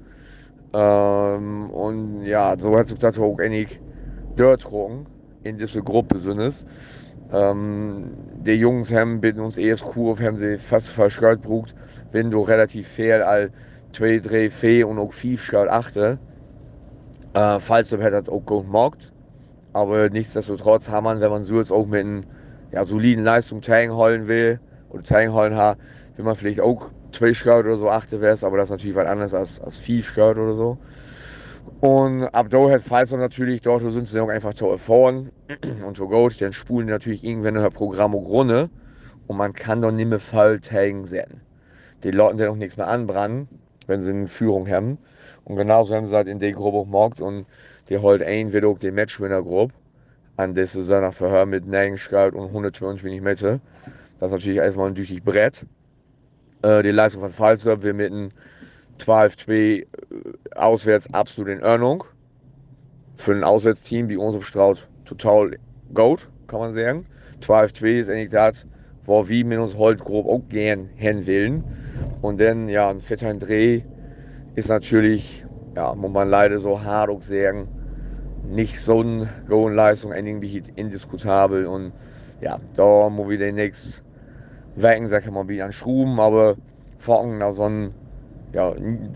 Ähm, 0.73 1.71
und 1.71 2.21
ja, 2.21 2.55
so 2.57 2.77
hat 2.77 2.87
sich 2.87 2.99
das 2.99 3.17
auch 3.17 3.39
einig 3.39 3.81
durchgetragen 4.35 5.07
in 5.43 5.57
diese 5.57 5.81
Gruppe 5.81 6.19
sinnes. 6.19 6.67
Ähm, 7.33 8.01
die 8.45 8.53
Jungs 8.53 8.93
haben 8.93 9.19
mit 9.21 9.39
uns 9.39 9.57
ESQ 9.57 9.97
auf 9.97 10.21
haben 10.21 10.37
sie 10.37 10.59
fast 10.59 10.89
verschört 10.89 11.41
brucht, 11.41 11.73
wenn 12.11 12.29
du 12.29 12.41
relativ 12.43 12.87
fair 12.87 13.27
all 13.27 13.51
zwei, 13.91 14.19
drei, 14.19 14.51
vier 14.51 14.87
und 14.87 14.99
auch 14.99 15.11
fünf 15.11 15.43
schaut 15.43 15.67
achte. 15.67 16.19
Äh, 17.33 17.59
falls 17.59 17.89
du 17.89 17.97
hättet 17.97 18.29
auch 18.29 18.45
gut 18.45 18.65
gemacht. 18.65 19.11
Aber 19.73 20.09
nichtsdestotrotz 20.09 20.89
haben 20.89 21.05
wir, 21.05 21.19
wenn 21.19 21.31
man 21.31 21.43
so 21.43 21.57
jetzt 21.57 21.71
auch 21.71 21.87
mit 21.87 22.05
einer 22.05 22.21
ja, 22.71 22.85
soliden 22.85 23.23
Leistung 23.23 23.61
teilen 23.61 23.93
holen 23.95 24.27
will 24.27 24.59
oder 24.89 25.01
teilen 25.01 25.33
holen 25.33 25.55
hat, 25.55 25.79
will 26.15 26.25
man 26.25 26.35
vielleicht 26.35 26.61
auch 26.61 26.91
zwei 27.11 27.33
Scout 27.33 27.61
oder 27.61 27.77
so 27.77 27.89
achte 27.89 28.21
wärst, 28.21 28.43
aber 28.43 28.57
das 28.57 28.67
ist 28.67 28.71
natürlich 28.71 28.95
was 28.95 29.07
anderes 29.07 29.33
als, 29.33 29.59
als 29.61 29.77
fünf 29.77 30.07
Scout 30.07 30.39
oder 30.39 30.53
so. 30.53 30.77
Und 31.81 32.23
ab 32.25 32.47
da 32.49 32.69
hat 32.69 32.81
Pfizer 32.81 33.17
natürlich 33.17 33.61
dort 33.61 33.89
sind 33.91 34.07
sie 34.07 34.19
auch 34.19 34.29
einfach 34.29 34.53
zu 34.53 34.67
erfahren 34.67 35.31
und 35.85 35.97
zu 35.97 36.07
gut, 36.07 36.41
dann 36.41 36.53
spulen 36.53 36.87
die 36.87 36.93
natürlich 36.93 37.23
irgendwann 37.23 37.57
ein 37.57 37.71
Programm 37.71 38.13
runter 38.13 38.69
und 39.27 39.37
man 39.37 39.53
kann 39.53 39.81
doch 39.81 39.91
nicht 39.91 40.09
mehr 40.09 40.19
voll 40.19 40.59
Tagen 40.59 41.05
sehen. 41.05 41.41
Die 42.03 42.11
Leute 42.11 42.37
dann 42.37 42.49
auch 42.49 42.55
nichts 42.55 42.77
mehr 42.77 42.87
anbrennen, 42.87 43.47
wenn 43.87 44.01
sie 44.01 44.09
eine 44.11 44.27
Führung 44.27 44.67
haben. 44.67 44.97
Und 45.45 45.55
genauso 45.55 45.95
haben 45.95 46.07
sie 46.07 46.15
halt 46.15 46.27
in 46.27 46.39
der 46.39 46.51
Gruppe 46.51 46.85
gemacht 46.85 47.21
und 47.21 47.45
die 47.89 47.97
holt 47.97 48.21
ein 48.23 48.53
wird 48.53 48.65
auch 48.65 48.77
die 48.77 48.91
Matchwinner-Gruppe 48.91 49.73
an 50.37 50.53
der 50.53 50.67
Saison 50.67 51.01
nach 51.01 51.13
Verhör 51.13 51.45
mit 51.45 51.67
9 51.67 51.97
Scout 51.97 52.37
und 52.37 52.47
120 52.47 53.21
mm. 53.21 53.27
Das 53.27 54.31
ist 54.31 54.31
natürlich 54.31 54.57
erstmal 54.57 54.87
ein 54.87 54.95
tüchtig 54.95 55.23
Brett. 55.23 55.65
Äh, 56.61 56.83
die 56.83 56.91
Leistung 56.91 57.21
von 57.21 57.29
Falster, 57.29 57.81
wir 57.83 57.93
mit 57.93 58.11
einem 58.11 58.29
12-2 58.99 59.53
äh, 59.53 59.85
auswärts 60.55 61.13
absolut 61.13 61.49
in 61.49 61.63
Ordnung. 61.63 62.03
Für 63.15 63.31
ein 63.31 63.45
Auswärtsteam 63.45 64.09
wie 64.09 64.17
uns 64.17 64.45
Straut 64.45 64.87
total 65.05 65.57
gut, 65.93 66.27
kann 66.47 66.59
man 66.59 66.73
sagen. 66.73 67.05
12-2 67.41 67.99
ist 67.99 68.09
eigentlich 68.09 68.31
das, 68.31 68.65
wo 69.05 69.27
wir 69.29 69.45
mit 69.45 69.59
uns 69.59 69.77
heute 69.77 70.03
grob 70.03 70.27
auch 70.27 70.41
gern 70.49 70.89
hin 70.95 71.25
wollen. 71.25 71.63
Und 72.21 72.41
dann, 72.41 72.67
ja, 72.67 72.89
ein 72.89 72.99
fetter 72.99 73.33
Dreh 73.35 73.81
ist 74.55 74.67
natürlich, 74.67 75.45
ja, 75.77 75.95
muss 75.95 76.11
man 76.11 76.29
leider 76.29 76.59
so 76.59 76.83
hart 76.83 77.09
auch 77.09 77.21
sagen, 77.21 77.69
nicht 78.45 78.81
so 78.81 78.99
eine 78.99 79.29
gute 79.47 79.75
Leistung, 79.75 80.11
irgendwie 80.11 80.61
indiskutabel. 80.75 81.65
Und 81.65 81.93
ja, 82.41 82.57
da 82.75 83.09
muss 83.09 83.29
wir 83.29 83.37
demnächst 83.37 84.03
wecken, 84.81 85.07
sag 85.07 85.25
ich 85.25 85.31
mal, 85.31 85.47
wie 85.47 85.61
an 85.61 85.73
Schruben, 85.73 86.19
aber 86.19 86.55
vor 86.97 87.21
allem 87.21 87.53
so 87.53 87.63
ein 87.63 87.93
ja, 88.53 88.71
ein 88.71 89.13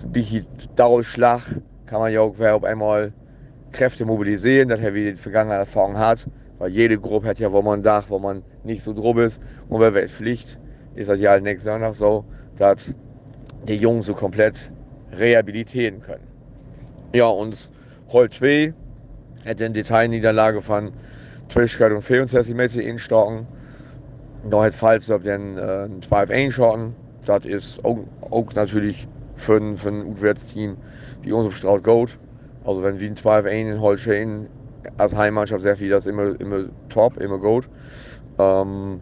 Dauerschlag 0.75 1.41
kann 1.86 2.00
man 2.00 2.12
ja 2.12 2.22
auch 2.22 2.39
auf 2.39 2.63
einmal 2.63 3.13
Kräfte 3.72 4.05
mobilisieren, 4.05 4.70
das 4.70 4.79
er 4.79 4.93
wie 4.93 5.12
die 5.12 5.17
vergangene 5.17 5.55
Erfahrung 5.55 5.98
hat. 5.98 6.27
Weil 6.60 6.70
jede 6.70 7.00
Gruppe 7.00 7.27
hat 7.27 7.39
ja, 7.39 7.51
wo 7.51 7.62
man 7.62 7.82
Dach, 7.82 8.05
wo 8.10 8.20
man 8.20 8.43
nicht 8.63 8.84
so 8.84 8.93
drüber 8.93 9.24
ist. 9.24 9.41
Und 9.67 9.82
wer 9.82 9.93
wird 9.93 10.12
Pflicht, 10.12 10.60
ist 10.96 11.10
das 11.10 11.20
ja 11.20 11.32
halt 11.32 11.43
nächstes 11.43 11.67
Jahr 11.67 11.79
noch 11.79 11.93
so, 11.93 12.25
dass 12.58 12.93
die 13.67 13.75
Jungs 13.75 14.05
so 14.05 14.13
komplett 14.13 14.72
rehabilitieren 15.17 16.01
können. 16.01 16.27
Ja, 17.13 17.25
und 17.25 17.72
Holt 18.10 18.34
2 18.34 18.74
hat 19.46 19.60
den 19.60 19.74
Detailniederlage 19.74 20.62
von 20.62 20.91
Twitchkeit 21.50 21.91
und 21.91 22.01
24 22.01 22.55
cm 22.55 22.79
in 22.79 23.00
Stocken. 23.00 23.48
Da 24.50 24.64
hat 24.64 24.74
Falls 24.74 25.10
auf 25.10 25.24
den 25.24 25.58
äh, 25.58 25.88
12 26.02 26.54
schotten 26.54 26.96
Das 27.26 27.46
ist 27.46 27.84
auch, 27.86 27.98
auch 28.22 28.54
natürlich 28.54 29.08
für 29.36 29.58
ein, 29.58 29.78
für 29.78 29.90
ein 29.90 30.06
Utwärtsteam 30.06 30.78
wie 31.22 31.32
unser 31.32 31.52
Straut 31.52 31.84
Gold. 31.84 32.20
Also 32.66 32.84
wenn 32.84 33.00
wir 33.00 33.10
ein 33.10 33.16
12 33.16 33.46
in 33.46 33.82
Holstein 33.82 34.50
als 34.98 35.16
Heimmannschaft 35.16 35.62
sehr 35.62 35.78
viel, 35.78 35.90
das 35.90 36.06
immer, 36.06 36.40
immer 36.40 36.66
top, 36.90 37.18
immer 37.18 37.38
gut. 37.40 37.70
Ähm, 38.38 39.00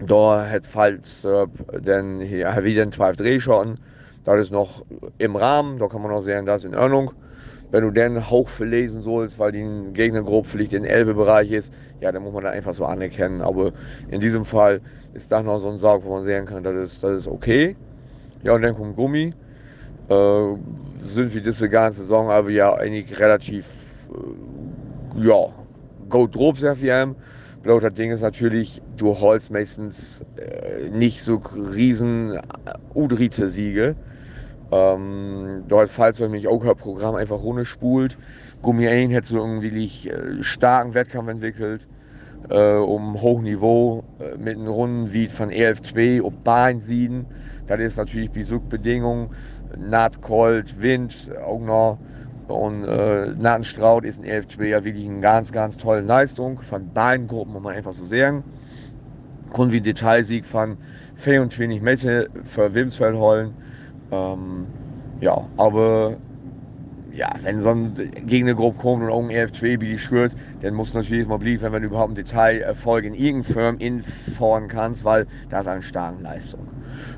da 0.00 0.48
hat 0.48 0.66
Falls 0.66 1.24
äh, 1.24 1.46
dann 1.82 2.20
hier 2.20 2.46
wieder 2.64 2.82
ein 2.82 2.92
12 2.92 3.16
Drehschotten. 3.16 3.78
Das 4.24 4.40
ist 4.40 4.50
noch 4.52 4.84
im 5.18 5.36
Rahmen, 5.36 5.78
da 5.78 5.86
kann 5.88 6.02
man 6.02 6.10
auch 6.10 6.22
sehen, 6.22 6.46
das 6.46 6.64
ist 6.64 6.72
in 6.72 6.74
Ordnung. 6.74 7.12
Wenn 7.70 7.82
du 7.82 7.90
dann 7.90 8.30
Hauch 8.30 8.48
verlesen 8.48 9.02
sollst, 9.02 9.38
weil 9.38 9.52
die 9.52 9.66
Gegner 9.92 10.22
grob 10.22 10.46
vielleicht 10.46 10.72
in 10.72 10.84
Elbe-Bereich 10.84 11.50
ist, 11.50 11.72
ja, 12.00 12.12
dann 12.12 12.22
muss 12.22 12.32
man 12.32 12.44
das 12.44 12.52
einfach 12.52 12.74
so 12.74 12.84
anerkennen. 12.84 13.40
Aber 13.42 13.72
in 14.08 14.20
diesem 14.20 14.44
Fall 14.44 14.80
ist 15.12 15.32
da 15.32 15.42
noch 15.42 15.58
so 15.58 15.68
ein 15.68 15.76
Sarg, 15.76 16.04
wo 16.04 16.14
man 16.14 16.24
sehen 16.24 16.46
kann, 16.46 16.62
das 16.62 16.74
ist, 16.74 17.02
das 17.02 17.12
ist 17.18 17.28
okay. 17.28 17.76
Ja, 18.42 18.54
und 18.54 18.62
dann 18.62 18.74
kommt 18.74 18.96
Gummi. 18.96 19.32
Äh, 20.08 20.56
sind 21.02 21.34
wir 21.34 21.42
diese 21.42 21.68
ganze 21.68 22.00
Saison 22.00 22.30
aber 22.30 22.50
ja 22.50 22.74
eigentlich 22.74 23.18
relativ, 23.18 23.66
äh, 24.10 25.26
ja, 25.26 25.46
gut 26.08 26.34
drauf 26.34 26.58
sehr 26.58 26.76
viel. 26.76 27.14
Bloß 27.62 27.82
das 27.82 27.94
Ding 27.94 28.10
ist 28.10 28.20
natürlich, 28.20 28.82
du 28.98 29.18
holst 29.18 29.50
meistens 29.50 30.22
äh, 30.36 30.90
nicht 30.90 31.22
so 31.22 31.40
riesen 31.56 32.34
äh, 32.34 32.40
Udrite-Siege. 32.94 33.96
Ähm, 34.74 35.62
dort 35.68 35.88
falls 35.88 36.16
du 36.16 36.24
nämlich 36.24 36.48
auch 36.48 36.64
Programm 36.76 37.14
einfach 37.14 37.38
spult. 37.64 38.18
Gummi 38.60 38.88
1 38.88 39.14
hat 39.14 39.24
so 39.24 39.36
irgendwie 39.36 39.70
äh, 40.10 40.42
starken 40.42 40.94
Wettkampf 40.94 41.28
entwickelt, 41.28 41.86
äh, 42.50 42.74
um 42.74 43.22
Hochniveau 43.22 44.02
äh, 44.18 44.36
mit 44.36 44.56
einem 44.56 44.66
Runden 44.66 45.12
wie 45.12 45.28
von 45.28 45.50
11-2 45.50 46.22
auf 46.22 46.32
Bahn 46.42 46.80
sieden. 46.80 47.26
Das 47.68 47.78
ist 47.78 47.98
natürlich 47.98 48.32
Besuchbedingungen, 48.32 49.28
naht 49.78 50.20
kalt, 50.22 50.82
Wind, 50.82 51.30
auch 51.46 51.60
noch. 51.60 51.98
Und 52.48 52.84
äh, 52.84 53.28
Nattenstraut 53.38 54.04
ist 54.04 54.20
ein 54.20 54.28
11-2 54.28 54.64
ja 54.64 54.84
wirklich 54.84 55.08
eine 55.08 55.20
ganz, 55.20 55.52
ganz 55.52 55.76
tolle 55.76 56.00
Leistung 56.00 56.60
von 56.60 56.92
beiden 56.92 57.28
Gruppen, 57.28 57.52
muss 57.52 57.62
man 57.62 57.76
einfach 57.76 57.92
so 57.92 58.04
sagen. 58.04 58.42
Grund 59.52 59.70
wie 59.70 59.80
Detailsieg 59.80 60.44
von 60.44 60.78
24 61.14 61.80
Meter 61.80 62.26
für 62.42 62.74
Wilmsfeld 62.74 63.14
holen. 63.14 63.54
Ähm, 64.14 64.66
ja, 65.20 65.40
aber 65.56 66.16
ja, 67.12 67.32
wenn 67.42 67.60
so 67.60 67.70
ein 67.70 67.94
Gegnergruppe 68.26 68.78
kommt 68.78 69.02
und 69.02 69.08
irgendein 69.08 69.48
EF2 69.48 69.80
wie 69.80 69.88
die 69.88 69.98
schwört, 69.98 70.34
dann 70.62 70.74
muss 70.74 70.94
natürlich 70.94 71.28
mal 71.28 71.38
blieben, 71.38 71.62
wenn 71.62 71.72
man 71.72 71.84
überhaupt 71.84 72.12
ein 72.12 72.14
Detailerfolg 72.16 73.04
in 73.04 73.14
irgendeiner 73.14 73.54
Firma 73.54 73.78
infahren 73.78 74.68
kannst, 74.68 75.04
weil 75.04 75.26
das 75.48 75.62
ist 75.62 75.68
eine 75.68 75.82
starke 75.82 76.22
Leistung. 76.22 76.66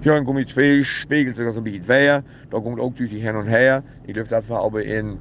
Ja, 0.03 0.17
in 0.17 0.25
Gummi 0.25 0.45
2 0.45 0.83
spiegelt 0.83 1.37
sich 1.37 1.47
das 1.47 1.57
ein 1.57 1.65
bisschen 1.65 1.85
quer, 1.85 2.25
da 2.51 2.61
kommt 2.61 2.81
auch 2.81 2.93
durch 2.93 3.11
die 3.11 3.21
hin 3.21 3.37
und 3.37 3.47
her. 3.47 3.83
Ich 4.07 4.13
glaube, 4.13 4.29
das 4.29 4.49
war 4.51 4.63
aber 4.63 4.85
in 4.85 5.19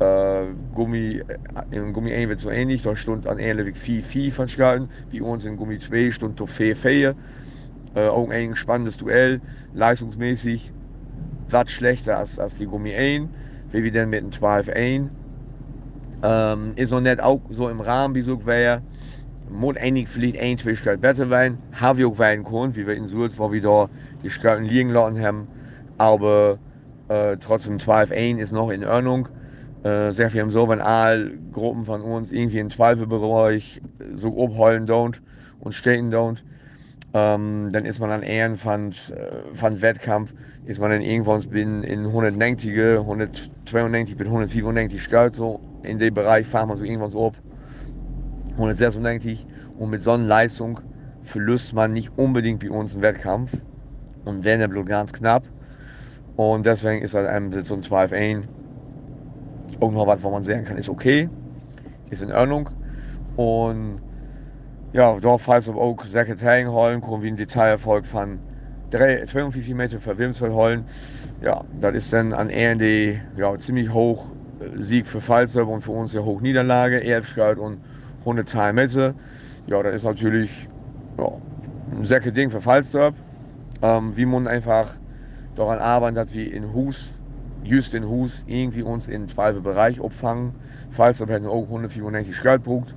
äh, 0.00 0.46
Gummi, 0.74 1.22
äh, 1.26 1.38
in 1.70 1.92
Gummi 1.92 2.12
1 2.12 2.28
wird 2.28 2.40
so 2.40 2.50
ähnlich, 2.50 2.82
da 2.82 2.96
stund 2.96 3.26
an 3.28 3.38
ähnlich 3.38 3.76
4-4 3.76 4.32
von 4.32 4.48
Schalten, 4.48 4.88
wie 5.10 5.20
uns 5.20 5.44
in 5.44 5.56
Gummi 5.56 5.78
2 5.78 6.10
stund 6.10 6.40
4-4. 6.40 7.14
Äh, 7.94 8.08
auch 8.08 8.28
ein 8.28 8.56
spannendes 8.56 8.96
Duell, 8.98 9.40
leistungsmäßig 9.72 10.72
was 11.50 11.70
schlechter 11.70 12.18
als, 12.18 12.38
als 12.38 12.56
die 12.56 12.66
Gummi 12.66 12.94
1, 12.94 13.28
wie 13.72 13.84
wir 13.84 13.92
denn 13.92 14.10
mit 14.10 14.22
dem 14.22 14.32
12 14.32 14.68
1. 14.68 15.10
Ähm, 16.22 16.72
ist 16.76 16.90
noch 16.90 17.00
nicht 17.00 17.20
auch 17.20 17.40
so 17.50 17.68
im 17.68 17.80
Rahmen, 17.80 18.14
wie 18.14 18.22
so 18.22 18.44
wäre. 18.46 18.82
Muss 19.50 19.76
eigentlich 19.76 20.08
vielleicht 20.08 20.38
ein, 20.38 20.58
zwei 20.58 20.74
Stück 20.74 21.00
besser 21.00 21.28
sein. 21.28 21.58
Haben 21.72 21.98
wir 21.98 22.08
auch 22.08 22.18
weinen 22.18 22.44
können, 22.44 22.74
wie 22.74 22.86
wir 22.86 22.94
in 22.94 23.06
Sulz, 23.06 23.38
wo 23.38 23.52
wir 23.52 23.60
da 23.60 23.88
die 24.22 24.30
Stärken 24.30 24.64
liegen 24.64 24.90
lassen 24.90 25.20
haben. 25.20 25.48
Aber 25.98 26.58
äh, 27.08 27.36
trotzdem 27.36 27.78
12 27.78 28.10
1 28.10 28.40
ist 28.40 28.52
noch 28.52 28.70
in 28.70 28.84
Ordnung. 28.84 29.28
Äh, 29.84 30.10
sehr 30.10 30.30
viel 30.30 30.50
so, 30.50 30.68
wenn 30.68 30.80
alle 30.80 31.30
Gruppen 31.52 31.84
von 31.84 32.02
uns 32.02 32.32
irgendwie 32.32 32.58
im 32.58 32.70
12 32.70 33.08
Bereich 33.08 33.80
so 34.14 34.30
abholen 34.42 34.86
don't 34.86 35.20
und 35.60 35.74
stehen 35.74 36.12
don't, 36.12 36.42
Ähm, 37.18 37.70
dann 37.72 37.86
ist 37.86 37.98
man 37.98 38.10
an 38.10 38.22
Ehren 38.22 38.56
von, 38.56 38.90
äh, 38.90 39.80
Wettkampf, 39.80 40.34
ist 40.66 40.78
man 40.80 40.90
dann 40.90 41.00
irgendwann 41.00 41.40
bin 41.48 41.82
in 41.82 42.04
190, 42.04 42.78
192 42.78 44.18
bis 44.18 44.26
194 44.26 45.02
Scout, 45.02 45.30
so 45.32 45.60
in 45.82 45.98
dem 45.98 46.12
Bereich 46.12 46.46
fahren 46.46 46.68
wir 46.68 46.76
so 46.76 46.84
irgendwann 46.84 47.08
so 47.08 47.28
ab. 47.28 47.36
196 48.52 49.46
und 49.78 49.88
mit 49.88 50.02
so 50.02 50.12
einer 50.12 50.26
verlust 51.22 51.72
man 51.72 51.94
nicht 51.94 52.12
unbedingt 52.18 52.60
bei 52.60 52.70
uns 52.70 52.92
einen 52.92 53.02
Wettkampf 53.02 53.52
und 54.26 54.44
wenn 54.44 54.60
der 54.60 54.68
Blut 54.68 54.86
ganz 54.86 55.14
knapp. 55.14 55.44
Und 56.36 56.66
deswegen 56.66 57.02
ist 57.02 57.14
halt 57.14 57.28
ein 57.28 57.50
so 57.64 57.76
ein 57.76 57.80
12-1 57.80 58.42
auch 59.80 59.90
noch 59.90 60.06
was, 60.06 60.22
wo 60.22 60.30
man 60.30 60.42
sagen 60.42 60.66
kann, 60.66 60.76
ist 60.76 60.90
okay, 60.90 61.30
ist 62.10 62.22
in 62.22 62.30
Ordnung. 62.30 62.68
Und 63.36 64.02
ja, 64.92 65.38
falls 65.38 65.66
wir 65.68 65.76
auch 65.76 66.04
Sekretärin 66.04 66.68
holen, 66.70 67.00
kommen 67.00 67.22
wie 67.22 67.28
ein 67.28 67.36
Detailerfolg 67.36 68.06
von 68.06 68.38
52 68.90 69.74
Meter 69.74 70.00
für 70.00 70.16
Wilmsfeld 70.16 70.52
holen. 70.52 70.84
Ja, 71.42 71.64
das 71.80 71.94
ist 71.94 72.12
dann 72.12 72.32
an 72.32 72.48
RND 72.48 73.20
ja, 73.36 73.56
ziemlich 73.58 73.92
hoch 73.92 74.26
äh, 74.60 74.82
Sieg 74.82 75.06
für 75.06 75.20
Pfalzer 75.20 75.66
und 75.66 75.82
für 75.82 75.92
uns 75.92 76.12
ja 76.12 76.22
hoch 76.22 76.40
Niederlage, 76.40 77.02
EF 77.02 77.36
und 77.58 77.78
100 78.20 78.48
Teilmeter. 78.48 79.14
Ja, 79.66 79.82
das 79.82 79.96
ist 79.96 80.04
natürlich 80.04 80.68
ja, 81.18 81.30
ein 81.96 82.04
sehr 82.04 82.20
Ding 82.20 82.50
für 82.50 82.60
Pfalzer. 82.60 83.12
Ähm, 83.82 84.16
wie 84.16 84.24
man 84.24 84.46
einfach 84.46 84.88
daran 85.56 85.78
arbeiten, 85.78 86.14
dass 86.14 86.32
wir 86.32 86.50
in 86.52 86.72
Hus, 86.72 87.20
just 87.62 87.94
in 87.94 88.08
Hus, 88.08 88.44
irgendwie 88.46 88.82
uns 88.82 89.08
in 89.08 89.26
den 89.26 89.62
Bereich 89.62 90.02
abfangen. 90.02 90.54
Pfalzer 90.90 91.26
hätten 91.26 91.46
auch 91.46 91.64
194 91.64 92.40
Geld 92.40 92.62
braucht. 92.62 92.94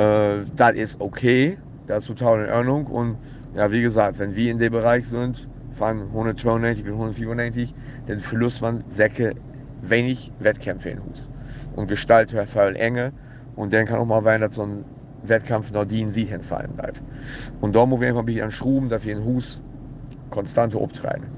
Äh, 0.00 0.46
das 0.56 0.72
ist 0.72 1.00
okay, 1.00 1.58
das 1.86 2.04
ist 2.04 2.18
total 2.18 2.46
in 2.46 2.50
Ordnung. 2.50 2.86
Und 2.86 3.16
ja, 3.54 3.70
wie 3.70 3.82
gesagt, 3.82 4.18
wenn 4.18 4.34
wir 4.34 4.50
in 4.50 4.58
dem 4.58 4.72
Bereich 4.72 5.06
sind, 5.06 5.48
von 5.74 6.02
192 6.02 6.84
bis 6.84 6.92
194, 6.92 7.74
dann 8.06 8.18
verlust 8.20 8.62
man 8.62 8.82
Säcke 8.88 9.34
wenig 9.82 10.32
Wettkämpfe 10.38 10.90
in 10.90 11.04
Hus. 11.04 11.30
Und 11.76 11.88
Gestalt 11.88 12.32
wäre 12.32 12.46
voll 12.46 12.76
enge. 12.76 13.12
Und 13.56 13.72
dann 13.72 13.84
kann 13.86 13.98
auch 13.98 14.06
mal 14.06 14.22
sein, 14.22 14.40
dass 14.40 14.54
so 14.54 14.62
ein 14.62 14.84
Wettkampf 15.22 15.70
noch 15.72 15.84
die 15.84 16.00
in 16.00 16.10
sie 16.10 16.24
hinfallen 16.24 16.72
bleibt. 16.72 17.02
Und 17.60 17.74
da 17.74 17.84
muss 17.84 18.00
wir 18.00 18.08
einfach 18.08 18.20
ein 18.20 18.26
bisschen 18.26 18.44
an 18.44 18.52
Schruben, 18.52 18.88
dass 18.88 19.04
wir 19.04 19.12
in 19.12 19.24
Hus 19.24 19.62
konstante 20.30 20.80
abtreiben. 20.80 21.28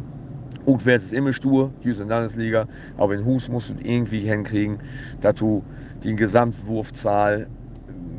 Wird 0.67 1.03
es 1.03 1.13
immer 1.13 1.33
stur, 1.33 1.73
hier 1.81 1.91
ist 1.91 2.01
in 2.01 2.09
Landesliga, 2.09 2.69
aber 2.97 3.15
in 3.15 3.25
Hus 3.25 3.49
musst 3.49 3.71
du 3.71 3.75
irgendwie 3.83 4.21
hinkriegen, 4.21 4.79
dass 5.21 5.35
du 5.35 5.65
die 6.05 6.15
Gesamtwurfzahl 6.15 7.49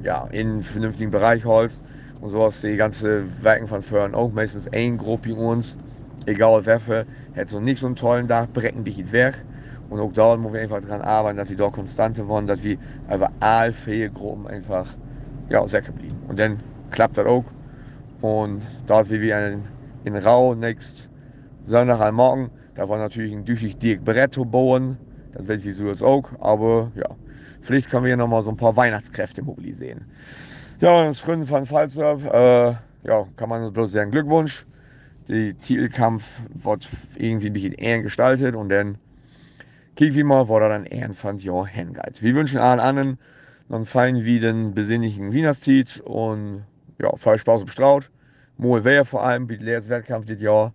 ja, 0.03 0.27
in 0.31 0.47
einen 0.47 0.63
vernünftigen 0.63 1.11
Bereich 1.11 1.45
holst. 1.45 1.83
Und 2.21 2.29
so 2.29 2.43
hast 2.43 2.63
die 2.63 2.75
ganze 2.75 3.23
Werken 3.43 3.67
von 3.67 3.81
Föhren 3.81 4.15
auch 4.15 4.31
meistens 4.31 4.67
ein 4.71 4.97
Gruppe 4.97 5.33
uns, 5.33 5.77
egal 6.25 6.65
welche, 6.65 7.05
hat 7.35 7.49
so 7.49 7.59
nicht 7.59 7.79
so 7.79 7.87
einen 7.87 7.95
tollen 7.95 8.27
Tag, 8.27 8.53
brechen 8.53 8.83
dich 8.83 9.11
weg. 9.11 9.33
Und 9.89 9.99
auch 9.99 10.13
da 10.13 10.37
müssen 10.37 10.53
wir 10.53 10.61
einfach 10.61 10.81
daran 10.81 11.01
arbeiten, 11.01 11.37
dass 11.37 11.49
wir 11.49 11.57
da 11.57 11.69
konstante 11.69 12.27
wollen, 12.27 12.47
dass 12.47 12.63
wir 12.63 12.77
einfach 13.07 13.29
alle 13.39 13.73
vier 13.73 14.09
Gruppen 14.09 14.47
einfach 14.47 14.87
ja, 15.49 15.65
sicher 15.67 15.91
bleiben. 15.91 16.17
Und 16.27 16.39
dann 16.39 16.57
klappt 16.91 17.17
das 17.17 17.25
auch. 17.25 17.45
Und 18.21 18.65
dort 18.87 19.09
wie 19.11 19.21
wir 19.21 19.47
in, 19.47 19.63
in 20.05 20.15
Rau 20.15 20.55
nächst 20.55 21.09
Sonntag 21.61 21.99
am 21.99 22.15
Morgen, 22.15 22.49
da 22.75 22.87
war 22.87 22.97
natürlich 22.97 23.33
ein 23.33 23.45
düchtig 23.45 23.77
Dirk 23.77 24.03
Bretto 24.03 24.45
bauen. 24.45 24.97
Das 25.33 25.47
wird 25.47 25.65
wie 25.65 25.71
so 25.71 25.87
jetzt 25.87 26.03
auch. 26.03 26.29
Aber 26.39 26.91
ja, 26.95 27.09
vielleicht 27.61 27.89
können 27.89 28.03
wir 28.03 28.09
hier 28.09 28.17
nochmal 28.17 28.41
so 28.41 28.49
ein 28.49 28.57
paar 28.57 28.75
Weihnachtskräfte 28.75 29.41
mobilisieren. 29.41 30.05
Ja, 30.79 31.05
das 31.05 31.23
Gründen 31.23 31.45
von 31.45 31.65
Fallsurf, 31.65 32.23
äh, 32.25 32.75
ja, 33.03 33.27
kann 33.35 33.49
man 33.49 33.71
bloß 33.71 33.91
sagen, 33.91 34.11
Glückwunsch. 34.11 34.65
Der 35.29 35.57
Titelkampf 35.57 36.41
wird 36.53 36.87
irgendwie 37.15 37.47
ein 37.47 37.53
bisschen 37.53 37.73
eher 37.73 38.01
gestaltet 38.01 38.55
und 38.55 38.69
dann 38.69 38.97
kicken 39.95 40.15
wir 40.15 40.25
mal, 40.25 40.47
wo 40.49 40.57
er 40.57 40.69
dann 40.69 40.85
Ehrenfand 40.85 41.43
ja 41.43 41.65
hingeht. 41.65 42.21
Wir 42.21 42.35
wünschen 42.35 42.59
allen 42.59 42.81
anderen 42.81 43.17
dann 43.69 43.85
fein 43.85 44.23
wie 44.23 44.39
den 44.39 44.73
besinnlichen 44.73 45.31
Wienerszieht 45.33 46.01
und 46.01 46.63
ja, 46.99 47.15
viel 47.15 47.37
Spaß 47.37 47.61
im 47.61 47.67
Straut. 47.69 48.11
Moe 48.57 48.83
wer 48.83 49.03
vor 49.05 49.23
allem, 49.23 49.47
bietet 49.47 49.65
leeres 49.65 49.89
Wettkampf 49.89 50.25
dieses 50.25 50.43
Jahr, 50.43 50.73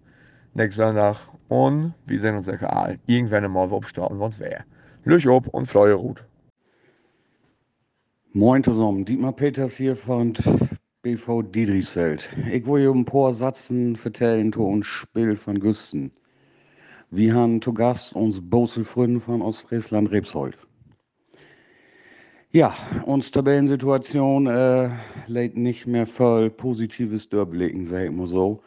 nächsten 0.54 0.82
Sonntag. 0.82 1.16
Und 1.48 1.94
wir 2.06 2.18
sehen 2.18 2.36
uns 2.36 2.46
sicher 2.46 2.96
irgendwann 3.06 3.44
einmal 3.44 3.70
wo 3.70 3.80
starten, 3.82 4.20
wenn 4.20 4.28
es 4.28 4.40
wäre. 4.40 4.64
Lüch 5.04 5.26
ob 5.28 5.46
und 5.48 5.66
Fleuer 5.66 5.96
Ruth. 5.96 6.24
Moin 8.34 8.62
zusammen, 8.62 9.06
Dietmar 9.06 9.32
Peters 9.32 9.78
hier 9.78 9.96
von 9.96 10.34
BV 11.00 11.44
Diedrichsfeld. 11.44 12.28
Ich 12.52 12.66
will 12.66 12.82
hier 12.82 12.90
ein 12.90 13.06
paar 13.06 13.32
Satzen 13.32 13.96
vertellen 13.96 14.52
zu 14.52 14.64
uns 14.64 14.84
Spiel 14.84 15.34
von 15.34 15.58
Güsten. 15.58 16.12
Wir 17.10 17.32
haben 17.32 17.62
zu 17.62 17.72
Gast 17.72 18.14
uns 18.14 18.38
Boselfründen 18.42 19.22
von 19.22 19.40
Ostfriesland 19.40 20.10
Rebsold. 20.10 20.58
Ja, 22.52 22.74
uns 23.06 23.30
Tabellensituation 23.30 24.46
äh, 24.46 24.90
lädt 25.26 25.56
nicht 25.56 25.86
mehr 25.86 26.06
voll 26.06 26.50
positives 26.50 27.30
Durchblicken, 27.30 27.86
sag 27.86 28.04
ich 28.04 28.10
mal 28.10 28.26
so. 28.26 28.62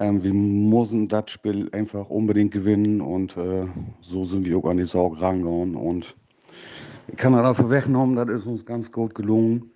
Ähm, 0.00 0.20
wir 0.24 0.34
müssen 0.34 1.06
das 1.06 1.30
Spiel 1.30 1.68
einfach 1.70 2.10
unbedingt 2.10 2.50
gewinnen 2.50 3.00
und 3.00 3.36
äh, 3.36 3.68
so 4.00 4.24
sind 4.24 4.46
wir 4.46 4.58
auch 4.58 4.64
an 4.64 4.78
die 4.78 4.84
Sorge 4.84 5.20
rangegangen. 5.20 5.76
Und 5.76 6.16
ich 7.08 7.16
kann 7.16 7.32
dafür 7.32 7.70
wegnehmen, 7.70 8.16
das 8.16 8.28
ist 8.28 8.46
uns 8.46 8.64
ganz 8.64 8.90
gut 8.90 9.14
gelungen 9.14 9.70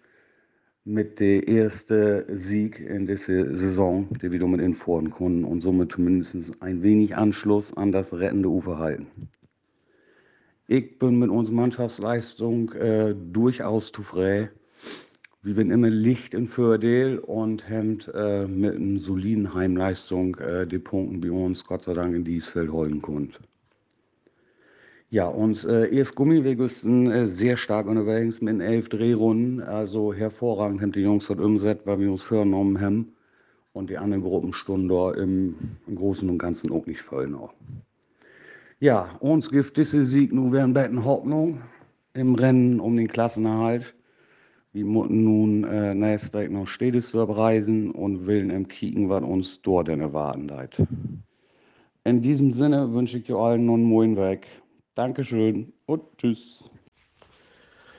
mit 0.84 1.20
dem 1.20 1.42
ersten 1.42 2.24
Sieg 2.36 2.80
in 2.80 3.06
dieser 3.06 3.54
Saison, 3.54 4.08
den 4.22 4.32
wir 4.32 4.38
damit 4.38 4.60
infordern 4.60 5.10
konnten 5.10 5.44
und 5.44 5.60
somit 5.60 5.92
zumindest 5.92 6.62
ein 6.62 6.82
wenig 6.82 7.16
Anschluss 7.16 7.76
an 7.76 7.92
das 7.92 8.14
rettende 8.14 8.48
Ufer 8.48 8.78
halten. 8.78 9.28
Ich 10.66 10.98
bin 10.98 11.18
mit 11.18 11.30
unserer 11.30 11.56
Mannschaftsleistung 11.56 12.72
äh, 12.72 13.14
durchaus 13.14 13.92
zufrieden. 13.92 14.50
Wir 15.42 15.54
sind 15.54 15.70
immer 15.70 15.88
Licht 15.88 16.34
in 16.34 16.46
Fördel 16.46 17.18
und 17.18 17.68
haben 17.68 18.00
äh, 18.14 18.46
mit 18.46 18.76
einer 18.76 18.98
soliden 18.98 19.54
Heimleistung 19.54 20.36
äh, 20.36 20.66
die 20.66 20.78
Punkte 20.78 21.28
bei 21.28 21.34
uns 21.34 21.64
Gott 21.64 21.82
sei 21.82 21.92
Dank 21.92 22.14
in 22.14 22.24
dieses 22.24 22.48
Feld 22.48 22.70
holen 22.70 23.00
konnten. 23.00 23.44
Ja, 25.10 25.26
und 25.26 25.64
äh, 25.64 25.94
erst 25.94 26.16
Gummiweg 26.16 26.58
ist 26.60 26.84
äh, 26.84 27.24
sehr 27.24 27.56
stark 27.56 27.86
unterwegs 27.86 28.42
mit 28.42 28.60
elf 28.60 28.90
Drehrunden. 28.90 29.62
Also 29.62 30.12
hervorragend 30.12 30.82
haben 30.82 30.92
die 30.92 31.00
Jungs 31.00 31.28
das 31.28 31.38
umgesetzt, 31.38 31.86
weil 31.86 32.00
wir 32.00 32.10
uns 32.10 32.22
vorgenommen 32.22 32.78
haben. 32.78 33.14
Und 33.72 33.88
die 33.88 33.96
anderen 33.96 34.22
Gruppen 34.22 34.52
stunden 34.52 34.88
da 34.88 35.12
im, 35.12 35.54
im 35.86 35.96
Großen 35.96 36.28
und 36.28 36.36
Ganzen 36.36 36.70
auch 36.72 36.84
nicht 36.84 37.00
voll 37.00 37.26
noch. 37.28 37.54
Ja, 38.80 39.08
uns 39.20 39.50
gibt 39.50 39.78
diese 39.78 40.04
Sieg 40.04 40.32
nun 40.32 40.52
während 40.52 40.74
beiden 40.74 41.02
Hoffnung 41.04 41.62
im 42.12 42.34
Rennen 42.34 42.78
um 42.78 42.94
den 42.96 43.08
Klassenerhalt. 43.08 43.94
Wir 44.72 44.84
mussten 44.84 45.24
nun 45.24 45.64
äh, 45.64 45.94
nächstes 45.94 46.50
noch 46.50 46.66
Städtesdorf 46.66 47.34
reisen 47.34 47.92
und 47.92 48.26
willen 48.26 48.50
im 48.50 48.68
Kicken, 48.68 49.08
was 49.08 49.22
uns 49.22 49.62
dort 49.62 49.88
denn 49.88 50.00
erwarten 50.00 50.50
hat. 50.50 50.82
In 52.04 52.20
diesem 52.20 52.50
Sinne 52.50 52.92
wünsche 52.92 53.18
ich 53.18 53.32
euch 53.32 53.40
allen 53.40 53.64
noch 53.64 54.02
einen 54.02 54.16
Weg. 54.16 54.46
Dankeschön 54.98 55.72
und 55.86 56.02
tschüss. 56.18 56.64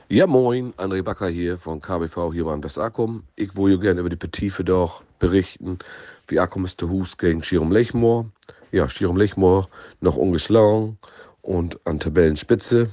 Ja, 0.09 0.27
moin, 0.27 0.73
André 0.75 1.01
Backer 1.01 1.29
hier 1.29 1.57
von 1.57 1.79
KBV 1.79 2.33
hier 2.33 2.43
beim 2.43 2.61
Westakum. 2.61 3.23
Ich 3.37 3.55
wollte 3.55 3.79
gerne 3.79 4.01
über 4.01 4.09
die 4.09 4.17
Petite 4.17 4.65
doch 4.65 5.01
berichten, 5.17 5.79
wie 6.27 6.41
Akkum 6.41 6.65
ist 6.65 6.81
der 6.81 6.89
Hus 6.89 7.17
gegen 7.17 7.41
Schirum 7.41 7.71
Lechmoor 7.71 8.25
ja, 8.73 8.89
Stirum 8.89 9.15
Lechmoor 9.15 9.69
noch 10.01 10.17
ungeschlagen 10.17 10.97
und 11.41 11.79
an 11.85 12.01
Tabellenspitze. 12.01 12.89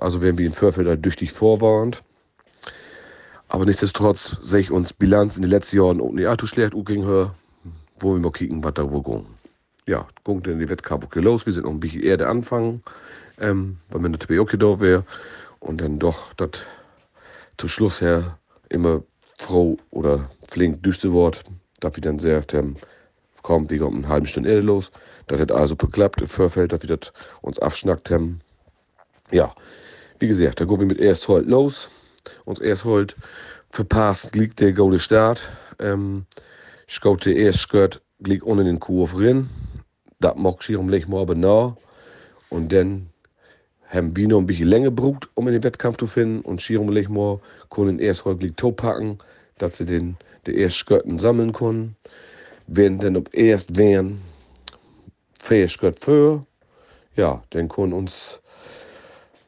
Also 0.00 0.22
werden 0.22 0.38
wir 0.38 0.46
in 0.46 0.54
Förfelder 0.54 0.96
düchtig 0.96 1.30
vorwarnt. 1.30 2.02
Aber 3.48 3.66
nichtsdestotrotz 3.66 4.38
sehe 4.40 4.60
ich 4.60 4.70
uns 4.70 4.94
Bilanz 4.94 5.36
in 5.36 5.42
den 5.42 5.50
letzten 5.50 5.76
Jahren 5.76 6.00
auch 6.00 6.12
nicht 6.12 6.26
allzu 6.26 6.46
schlecht 6.46 6.72
gegen 6.86 7.04
her. 7.04 7.34
Wo 7.98 8.14
wir 8.14 8.20
mal 8.20 8.32
kicken, 8.32 8.64
was 8.64 8.72
da 8.72 8.90
wohl 8.90 9.02
gehen. 9.02 9.39
Ja, 9.86 10.06
guckt 10.24 10.46
in 10.46 10.58
die 10.58 10.68
Wettkampf 10.68 11.04
okay 11.04 11.20
los. 11.20 11.46
Wir 11.46 11.52
sind 11.52 11.64
noch 11.64 11.70
ein 11.70 11.80
bisschen 11.80 12.02
eher 12.02 12.16
der 12.16 12.28
Anfang, 12.28 12.82
ähm, 13.38 13.78
weil 13.88 14.02
wir 14.02 14.08
natürlich 14.10 14.40
auch 14.40 14.58
da 14.58 14.80
wäre. 14.80 15.04
Und 15.58 15.80
dann 15.80 15.98
doch 15.98 16.32
das 16.34 16.62
zum 17.56 17.68
Schluss 17.68 18.00
her 18.00 18.38
immer 18.68 19.02
froh 19.38 19.78
oder 19.90 20.30
flink 20.48 20.82
düste 20.82 21.12
Wort, 21.12 21.44
darf 21.80 21.96
ich 21.96 22.02
dann 22.02 22.18
sehr 22.18 22.42
ähm, 22.52 22.76
kommt, 23.42 23.70
wir 23.70 23.78
kommen 23.78 24.04
eine 24.04 24.08
halbe 24.08 24.26
Stunde 24.26 24.50
eher 24.50 24.62
los. 24.62 24.90
Das 25.26 25.40
hat 25.40 25.52
also 25.52 25.76
geklappt 25.76 26.20
im 26.20 26.26
Vorfeld, 26.26 26.72
dass 26.72 26.82
wir 26.82 26.96
das 26.96 27.12
uns 27.40 27.58
abschnackt 27.58 28.10
haben. 28.10 28.40
Ja, 29.30 29.54
wie 30.18 30.28
gesagt, 30.28 30.60
da 30.60 30.64
gehen 30.64 30.80
wir 30.80 30.86
mit 30.86 31.00
erst 31.00 31.28
los. 31.28 31.90
Uns 32.44 32.60
erst 32.60 32.86
verpasst 33.70 34.34
liegt 34.34 34.60
der 34.60 34.72
Golde 34.72 34.98
Start. 34.98 35.48
Ähm, 35.78 36.26
schaut 36.86 37.24
der 37.24 37.36
erste 37.36 37.62
Skirt 37.62 38.02
liegt 38.18 38.42
unten 38.42 38.60
in 38.60 38.74
den 38.74 38.80
Kurve 38.80 39.24
rein. 39.24 39.48
Das 40.20 40.36
mag 40.36 40.56
ich 40.68 40.76
um 40.76 40.90
morgen 41.08 41.40
nach. 41.40 41.76
Und 42.50 42.72
dann 42.72 43.08
haben 43.88 44.14
wir 44.14 44.28
noch 44.28 44.38
ein 44.38 44.46
bisschen 44.46 44.68
länger 44.68 44.90
gebraucht, 44.90 45.30
um 45.34 45.48
in 45.48 45.54
den 45.54 45.62
Wettkampf 45.62 45.96
zu 45.96 46.06
finden. 46.06 46.42
Und 46.42 46.60
Schirum 46.60 46.90
Lechmor 46.90 47.40
können 47.70 47.98
erst 47.98 48.26
heute 48.26 48.44
liegt 48.44 48.76
packen. 48.76 49.18
dass 49.56 49.78
sie 49.78 49.86
den, 49.86 50.16
die 50.46 50.60
ersten 50.60 51.18
sammeln 51.18 51.52
können. 51.52 51.96
Wenn 52.66 52.98
dann 52.98 53.16
ob 53.16 53.34
erst 53.34 53.76
wären, 53.76 54.20
fähig 55.38 55.78
Gott 55.78 55.98
für, 56.00 56.44
ja, 57.16 57.42
dann 57.50 57.68
können 57.68 57.92
uns 57.92 58.40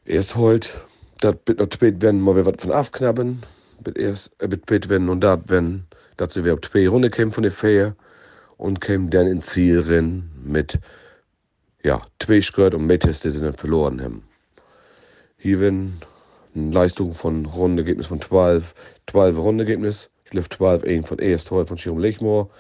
erst 0.05 0.37
heute, 0.37 0.69
das 1.21 1.37
wird 1.47 1.59
noch 1.59 1.69
spät 1.73 2.01
werden, 2.01 2.21
mal 2.21 2.35
wir 2.35 2.47
was 2.47 2.57
von 2.59 2.73
aufknappen, 2.73 3.43
wird 3.85 3.97
erst, 3.97 4.33
äh, 4.43 4.51
wird 4.51 4.63
spät 4.63 4.89
werden 4.89 5.09
und 5.09 5.21
das 5.21 5.39
wenn, 5.47 5.85
dass 6.17 6.35
sie 6.35 6.45
wir 6.45 6.55
auf 6.55 6.61
zwei 6.63 6.89
Runde 6.89 7.11
kämen 7.11 7.33
von 7.33 7.43
der 7.43 7.53
Fähre 7.53 7.95
und 8.63 8.81
kämen 8.81 9.11
dann 9.11 9.27
ins 9.27 9.47
Ziel 9.47 9.81
rein 9.81 10.31
mit, 10.45 10.79
ja, 11.83 12.01
Skirt 12.41 12.75
und 12.75 12.87
Mettes, 12.87 13.21
die 13.21 13.31
sie 13.31 13.41
dann 13.41 13.55
verloren 13.55 14.01
haben. 14.01 14.23
Hier 15.37 15.59
werden 15.59 16.01
eine 16.55 16.71
Leistung 16.71 17.13
von 17.13 17.45
Rundenergebnis 17.45 18.07
von 18.07 18.21
12, 18.21 18.73
12 19.11 19.37
Rundenergebnis. 19.37 20.11
Ich 20.25 20.31
glaube 20.31 20.49
12, 20.49 20.85
ein 20.85 21.03
von 21.03 21.19
erst 21.19 21.51
heute 21.51 21.67
von 21.67 21.77
Schirum 21.77 21.99
Lechmoor. 21.99 22.51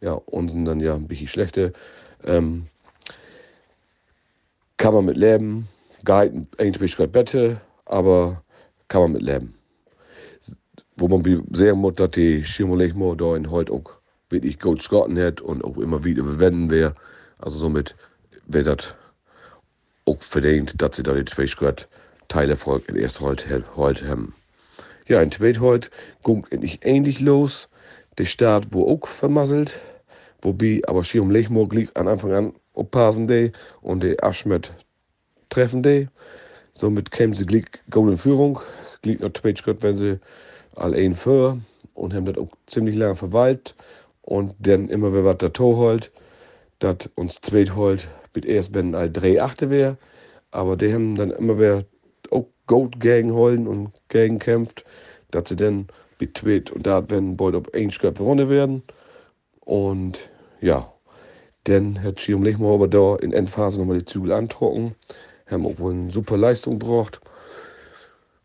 Ja, 0.00 0.12
und 0.12 0.64
dann 0.64 0.80
ja 0.80 0.94
ein 0.94 1.06
bisschen 1.06 1.28
schlechte. 1.28 1.74
Ähm, 2.24 2.66
kann 4.78 4.94
man 4.94 5.04
mit 5.04 5.18
leben. 5.18 5.68
Gehalten 6.04 6.48
eigentlich 6.56 6.96
gerade 6.96 7.12
Bette, 7.12 7.60
aber 7.84 8.42
kann 8.88 9.02
man 9.02 9.12
mit 9.12 9.22
leben. 9.22 9.52
Wo 10.96 11.06
man 11.06 11.22
sehen 11.52 11.76
muss, 11.76 11.96
dass 11.96 12.12
die 12.12 12.42
Schirum 12.44 12.78
Lechmoor 12.78 13.14
da 13.14 13.36
in 13.36 13.50
heute 13.50 13.74
auch 13.74 13.99
wirklich 14.30 14.58
gut 14.58 14.82
Schotten 14.82 15.18
hat 15.18 15.40
und 15.40 15.62
auch 15.64 15.76
immer 15.76 16.04
wieder 16.04 16.24
verwenden 16.24 16.70
wäre. 16.70 16.94
Also 17.38 17.58
somit 17.58 17.96
wäre 18.46 18.76
das 18.76 18.94
auch 20.06 20.20
verdient, 20.22 20.80
dass 20.80 20.96
sie 20.96 21.02
da 21.02 21.12
die 21.14 21.24
Zwischengott 21.24 21.88
Teilerfolg 22.28 22.88
in 22.88 22.96
erst 22.96 23.20
heute, 23.20 23.64
heute 23.76 24.08
haben. 24.08 24.34
Ja, 25.08 25.20
in 25.20 25.32
zweit 25.32 25.58
heute 25.58 25.90
geht 26.24 26.52
endlich 26.52 26.80
ähnlich 26.84 27.20
los. 27.20 27.68
Der 28.18 28.26
Start 28.26 28.68
wo 28.70 28.88
auch 28.88 29.06
vermasselt. 29.06 29.80
Wobei 30.42 30.80
aber 30.86 31.04
Schirm 31.04 31.30
Lechmorg 31.30 31.72
liegt 31.74 31.96
an 31.96 32.08
Anfang 32.08 32.32
an 32.32 32.52
aufpassen 32.74 33.26
de 33.26 33.52
und 33.82 34.02
der 34.02 34.22
Aschmet 34.22 34.70
treffen 35.48 35.82
de. 35.82 36.06
Somit 36.72 37.10
kämen 37.10 37.34
sie 37.34 37.44
gleich 37.44 37.66
golden 37.90 38.16
Führung. 38.16 38.60
Glied 39.02 39.20
noch 39.20 39.32
zweit 39.32 39.62
wenn 39.82 39.96
sie 39.96 40.20
all 40.76 40.94
ein 40.94 41.14
für 41.14 41.58
und 41.94 42.14
haben 42.14 42.26
das 42.26 42.38
auch 42.38 42.50
ziemlich 42.66 42.96
lange 42.96 43.16
verwaltet. 43.16 43.74
Und 44.30 44.54
dann 44.60 44.88
immer, 44.88 45.12
wenn 45.12 45.38
der 45.38 45.52
Tor 45.52 45.76
holt, 45.76 46.12
das 46.78 47.10
uns 47.16 47.40
zweit 47.40 47.74
holt, 47.74 48.06
wird 48.32 48.46
erst, 48.46 48.72
wenn 48.74 48.94
all 48.94 49.10
drei 49.10 49.42
Achte 49.42 49.70
wäre. 49.70 49.98
Aber 50.52 50.76
die 50.76 50.94
haben 50.94 51.16
dann 51.16 51.32
immer 51.32 51.58
wer 51.58 51.84
auch 52.30 52.46
gut 52.68 53.00
gegen 53.00 53.32
holen 53.32 53.66
und 53.66 53.90
gegen 54.08 54.38
kämpft, 54.38 54.84
dass 55.32 55.48
sie 55.48 55.56
dann 55.56 55.88
mit 56.20 56.38
zweit 56.38 56.70
und 56.70 56.86
da 56.86 57.10
werden 57.10 57.36
bald 57.36 57.56
auf 57.56 57.74
ein 57.74 57.90
Schritt 57.90 58.20
Runde 58.20 58.48
werden. 58.48 58.84
Und 59.62 60.20
ja, 60.60 60.92
dann 61.64 62.00
hat 62.00 62.24
Lechmer 62.28 62.72
aber 62.72 62.86
da 62.86 63.16
in 63.16 63.32
Endphase 63.32 63.80
nochmal 63.80 63.98
die 63.98 64.04
Zügel 64.04 64.30
antrocken. 64.30 64.94
Haben 65.46 65.66
auch 65.66 65.80
wohl 65.80 65.92
eine 65.92 66.12
super 66.12 66.36
Leistung 66.36 66.78
gebracht. 66.78 67.20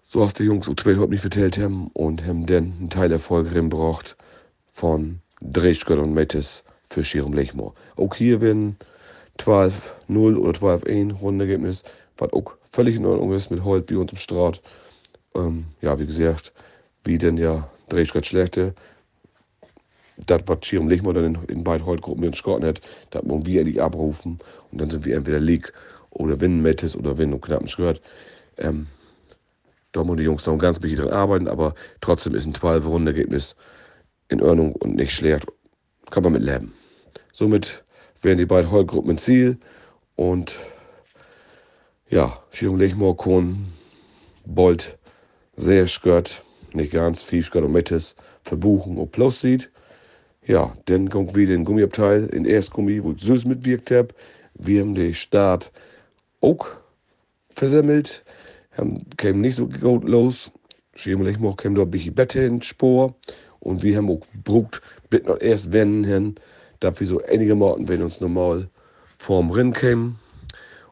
So 0.02 0.26
hast 0.26 0.40
die 0.40 0.46
Jungs 0.46 0.68
auch 0.68 0.76
zweit 0.78 0.94
überhaupt 0.94 1.12
nicht 1.12 1.22
vertellt 1.22 1.60
haben 1.60 1.92
und 1.94 2.26
haben 2.26 2.48
dann 2.48 2.74
einen 2.80 2.90
Teil 2.90 3.12
Erfolg 3.12 3.54
gebracht 3.54 4.18
von 4.66 5.22
Dreschgott 5.42 6.00
und 6.00 6.14
Mettes 6.14 6.64
für 6.88 7.04
Schirm 7.04 7.34
Lechmoor. 7.34 7.74
Auch 7.98 8.16
hier 8.16 8.42
werden 8.42 8.78
12-0 9.40 10.38
oder 10.38 10.60
12-1 10.60 11.20
Rundenergebnis, 11.20 11.84
was 12.18 12.32
auch 12.34 12.56
völlig 12.72 12.96
in 12.96 13.06
Ordnung 13.06 13.34
ist 13.34 13.52
mit 13.52 13.64
Holt 13.64 13.86
bei 13.88 13.98
uns 13.98 14.12
im 14.12 14.18
Straat. 14.18 14.62
Ähm, 15.34 15.66
ja, 15.82 16.00
wie 16.00 16.06
gesagt, 16.06 16.54
wie 17.04 17.18
denn 17.18 17.38
ja 17.38 17.70
Dreschgott 17.90 18.26
schlechte, 18.26 18.74
das, 20.18 20.44
was 20.46 20.66
Schirm 20.66 20.88
Lechmoor 20.88 21.14
dann 21.14 21.36
in, 21.36 21.38
in 21.50 21.64
beiden 21.64 21.86
Holtgruppen 21.86 22.22
mit 22.22 22.46
uns 22.46 22.64
hat, 22.64 22.82
das 23.12 23.22
wollen 23.26 23.46
wir 23.46 23.62
endlich 23.62 23.82
abrufen 23.82 24.40
und 24.72 24.82
dann 24.82 24.90
sind 24.90 25.06
wir 25.06 25.18
entweder 25.18 25.40
League 25.40 25.74
oder 26.12 26.40
Winnen 26.40 26.62
Mettes 26.62 26.96
oder 26.96 27.18
Winnen 27.18 27.34
und 27.34 27.42
knappen 27.42 27.68
Skirt. 27.68 28.02
Ähm, 28.58 28.88
da 29.92 30.04
müssen 30.04 30.18
die 30.18 30.24
Jungs 30.24 30.46
noch 30.46 30.54
ein 30.54 30.60
ganz 30.60 30.80
bisschen 30.80 30.98
dran 30.98 31.14
arbeiten, 31.14 31.48
aber 31.48 31.76
trotzdem 32.02 32.36
ist 32.36 32.46
ein 32.46 32.54
12-Rundenergebnis 32.54 33.56
in 34.30 34.42
Ordnung 34.42 34.74
und 34.74 34.96
nicht 34.96 35.12
schlecht. 35.12 35.46
Kann 36.12 36.24
man 36.24 36.34
mit 36.34 36.44
leben. 36.44 36.74
Somit 37.32 37.84
wären 38.22 38.38
die 38.38 38.46
beiden 38.46 38.72
Heulgruppen 38.72 39.12
ein 39.12 39.18
Ziel 39.18 39.58
und 40.16 40.56
ja, 42.10 42.40
Schirm 42.52 42.78
Lechmoor 42.78 43.18
kon 43.18 43.66
Bolt 44.46 44.98
sehr 45.58 45.88
skört, 45.88 46.44
nicht 46.74 46.92
ganz 46.92 47.22
viel 47.22 47.44
skört 47.44 47.66
und 47.66 47.72
Mettes 47.72 48.16
verbuchen 48.44 48.98
und 48.98 49.12
plus 49.12 49.42
sieht. 49.42 49.72
Ja, 50.46 50.78
dann 50.86 51.10
kommt 51.10 51.36
wieder 51.36 51.56
ein 51.56 51.66
Gummiabteil 51.66 52.28
in 52.28 52.46
Erstgummi, 52.46 53.04
wo 53.04 53.14
ich 53.14 53.24
süß 53.24 53.46
mitwirkt 53.46 53.90
habe. 53.90 54.10
Wir 54.54 54.82
haben 54.82 54.94
den 54.94 55.16
Start 55.16 55.72
auch 56.42 56.68
versemmelt, 57.50 58.24
haben, 58.78 59.10
kämen 59.18 59.42
nicht 59.42 59.56
so 59.56 59.68
gut 59.68 60.04
los. 60.04 60.52
Schirm 60.94 61.24
Lechmoor 61.24 61.58
käme 61.58 61.76
dort 61.76 61.88
ein 61.88 61.92
bisschen 61.92 62.14
Bett 62.14 62.34
hin, 62.34 62.62
Spur. 62.62 63.16
Und 63.60 63.84
wir 63.84 63.98
haben 63.98 64.10
auch 64.10 64.22
gebraucht, 64.32 64.82
bitte 65.10 65.28
noch 65.30 65.42
erst 65.42 65.72
wenden 65.72 66.04
hin, 66.04 66.36
dass 66.80 67.00
wir 67.00 67.08
so 67.08 67.22
einige 67.24 67.56
Morten, 67.56 67.88
wenn 67.88 68.04
uns 68.04 68.22
normal 68.22 68.70
vorm 69.18 69.52
Rennen 69.52 69.74
kämen. 69.74 70.20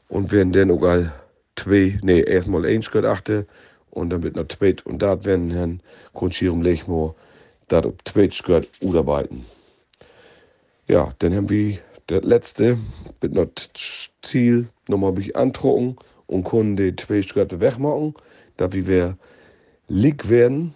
Und 0.09 0.31
werden 0.31 0.53
dann 0.53 0.71
auch 0.71 0.83
all 0.83 1.11
zwei, 1.55 1.97
nee, 2.03 2.21
erstmal 2.21 2.65
ein 2.65 2.83
Schritt 2.83 3.05
achte 3.05 3.47
und 3.89 4.09
dann 4.09 4.23
wird 4.23 4.35
noch 4.35 4.47
zwei 4.47 4.75
und 4.85 5.01
da 5.01 5.23
werden 5.23 5.51
hin, 5.51 5.79
Konschirm 6.13 6.61
Lechmoor, 6.61 7.15
da 7.67 7.79
auf 7.79 7.95
zwei 8.05 8.29
Schritt 8.29 8.67
arbeiten. 8.83 9.45
Ja, 10.87 11.13
dann 11.19 11.33
haben 11.33 11.49
wir 11.49 11.79
das 12.07 12.23
letzte, 12.23 12.77
mit 13.21 13.33
noch 13.33 13.47
Ziel, 14.21 14.67
nochmal 14.87 15.11
ein 15.11 15.15
bisschen 15.15 15.35
andrucken 15.35 15.95
und 16.27 16.43
können 16.43 16.75
die 16.75 16.95
zwei 16.95 17.21
Schritte 17.21 17.61
wegmachen, 17.61 18.13
da 18.57 18.71
wir 18.71 19.17
lieg 19.87 20.29
werden 20.29 20.73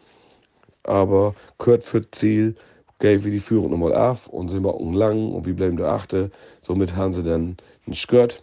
aber 0.88 1.36
gehört 1.58 1.84
für 1.84 2.10
Ziel, 2.12 2.56
gave 3.00 3.23
wir 3.23 3.32
die 3.32 3.39
Führung 3.39 3.71
nochmal 3.71 3.93
auf 3.95 4.28
und 4.28 4.50
sind 4.50 4.63
wir 4.63 4.80
lang 4.93 5.32
und 5.32 5.45
wir 5.45 5.56
bleiben 5.56 5.78
der 5.78 5.88
Achte. 5.88 6.32
Somit 6.62 6.95
haben 6.95 7.13
sie 7.13 7.23
dann 7.23 7.58
ein 7.88 7.93
Skirt 7.93 8.41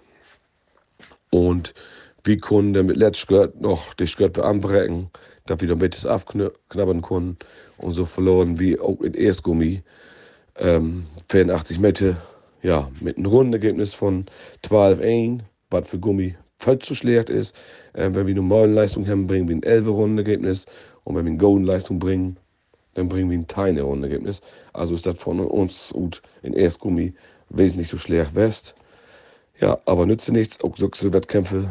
und 1.30 1.74
wir 2.22 2.36
können 2.38 2.72
dann 2.72 2.86
mit 2.86 2.96
letztem 2.96 3.26
Skirt 3.26 3.60
noch 3.60 3.94
die 3.94 4.06
Skirt 4.06 4.38
anbrechen, 4.38 5.10
dass 5.46 5.60
wir 5.60 5.68
damit 5.68 5.94
das 5.94 6.06
aufknabbern 6.06 7.02
können 7.02 7.36
und 7.78 7.92
so 7.92 8.04
verloren 8.04 8.58
wie 8.58 8.78
auch 8.78 9.00
in 9.00 9.14
Erstgummi 9.14 9.82
ähm, 10.58 11.06
84 11.30 11.78
Meter, 11.78 12.16
ja, 12.62 12.90
mit 13.00 13.16
einem 13.16 13.26
Rundenergebnis 13.26 13.92
von 13.92 14.26
12-1, 14.64 15.40
was 15.70 15.88
für 15.88 15.98
Gummi 15.98 16.34
voll 16.58 16.78
zu 16.78 16.94
schlecht 16.94 17.28
ist. 17.28 17.54
Ähm, 17.94 18.14
wenn 18.14 18.26
wir 18.26 18.34
normale 18.34 18.72
Leistung 18.72 19.06
haben, 19.06 19.26
bringen 19.26 19.48
wir 19.48 19.56
ein 19.56 19.62
11 19.62 19.86
Rundenergebnis 19.88 20.66
und 21.04 21.14
wenn 21.14 21.24
wir 21.24 21.30
eine 21.30 21.38
Golden-Leistung 21.38 21.98
bringen, 21.98 22.36
dann 22.94 23.08
bringen 23.08 23.30
wir 23.30 23.38
ein 23.38 23.46
tiny 23.46 23.80
Rundenergebnis. 23.80 24.40
Also 24.72 24.94
ist 24.94 25.06
das 25.06 25.18
von 25.18 25.40
uns 25.40 25.90
gut 25.92 26.22
in 26.42 26.54
Erstgummi 26.54 27.12
wesentlich 27.50 27.88
zu 27.88 27.98
schlecht 27.98 28.34
west. 28.34 28.74
Ja, 29.60 29.78
aber 29.84 30.06
nütze 30.06 30.32
nichts. 30.32 30.62
Auch 30.62 30.76
solche 30.76 31.12
Wettkämpfe 31.12 31.70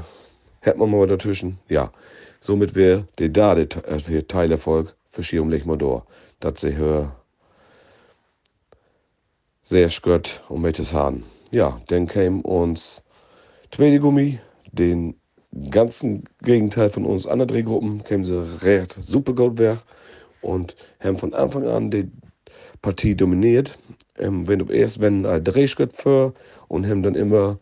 hätte 0.62 0.80
man 0.80 0.92
mal 0.92 1.08
dazwischen. 1.08 1.60
Ja, 1.70 1.92
somit 2.40 2.76
wäre 2.76 3.08
der 3.18 3.30
da 3.30 3.56
der 3.56 3.68
äh, 3.88 4.24
Teilerfolg 4.24 4.96
für 5.10 5.24
Ski 5.24 5.40
um 5.40 5.50
Lechmodor. 5.50 6.06
Das 6.40 6.62
sie 6.62 6.76
hör 6.76 7.16
sehr 9.64 9.90
skört 9.90 10.44
und 10.50 10.62
mit 10.62 10.80
es 10.80 10.94
haben. 10.94 11.24
Ja, 11.52 11.82
dann 11.88 12.08
kam 12.08 12.42
uns 12.42 13.02
zweite 13.72 14.00
Gummi, 14.00 14.40
den 14.72 15.16
ganzen 15.70 16.24
Gegenteil 16.42 16.90
von 16.90 17.06
uns 17.06 17.28
anderen 17.28 17.50
Drehgruppen 17.50 18.04
kämen 18.04 18.26
sie 18.26 18.64
recht 18.64 18.94
super 18.94 19.34
gut 19.34 19.58
weg 19.58 19.78
und 20.42 20.76
haben 21.00 21.18
von 21.18 21.34
Anfang 21.34 21.68
an 21.68 21.92
die 21.92 22.10
Partie 22.82 23.16
dominiert. 23.16 23.78
Ähm, 24.20 24.48
wenn 24.48 24.60
du 24.60 24.66
erst 24.66 25.02
wenn 25.02 25.26
ein 25.26 25.44
Drehschritt 25.44 25.94
für 25.94 26.34
und 26.68 26.88
haben 26.88 27.04
dann 27.04 27.16
immer 27.16 27.60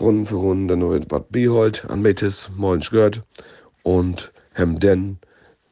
Runden 0.00 0.24
für 0.24 0.36
Runden 0.36 0.68
dann 0.68 0.78
noch 0.80 0.94
etwas 0.94 1.22
beholt 1.30 1.84
an 1.88 2.02
Metis, 2.02 2.48
mal 2.56 2.80
Skirt 2.82 3.22
und 3.82 4.32
haben 4.54 4.78
dann 4.80 5.18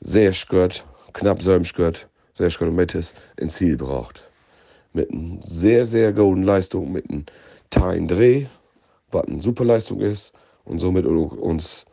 sehr 0.00 0.32
Skirt, 0.32 0.84
knapp 1.12 1.42
selben 1.42 1.64
Skirt, 1.64 2.08
sehr 2.32 2.50
Skirt 2.50 2.70
und 2.70 2.76
Metis 2.76 3.14
ins 3.36 3.56
Ziel 3.56 3.76
gebracht. 3.76 4.22
Mit 4.92 5.10
einer 5.10 5.38
sehr, 5.42 5.86
sehr 5.86 6.12
guten 6.12 6.42
Leistung, 6.42 6.92
mit 6.92 7.08
einem 7.10 7.26
teilen 7.70 8.08
Dreh, 8.08 8.46
was 9.10 9.26
eine 9.26 9.40
super 9.40 9.64
Leistung 9.64 10.00
ist 10.00 10.32
und 10.66 10.80
somit 10.80 11.06
uns 11.06 11.86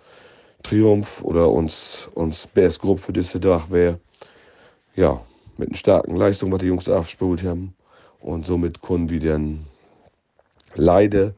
Triumph 0.63 1.23
oder 1.23 1.49
uns, 1.49 2.09
uns 2.13 2.47
Best 2.47 2.79
Group 2.79 2.99
für 2.99 3.13
diese 3.13 3.39
Tag 3.39 3.71
wäre. 3.71 3.99
Ja, 4.95 5.21
mit 5.57 5.69
einer 5.69 5.77
starken 5.77 6.15
Leistung, 6.15 6.51
was 6.51 6.59
die 6.59 6.67
Jungs 6.67 6.85
da 6.85 6.97
aufgespielt 6.97 7.43
haben. 7.43 7.75
Und 8.19 8.45
somit 8.45 8.81
konnten 8.81 9.09
wir 9.09 9.19
dann 9.19 9.65
leider 10.75 11.33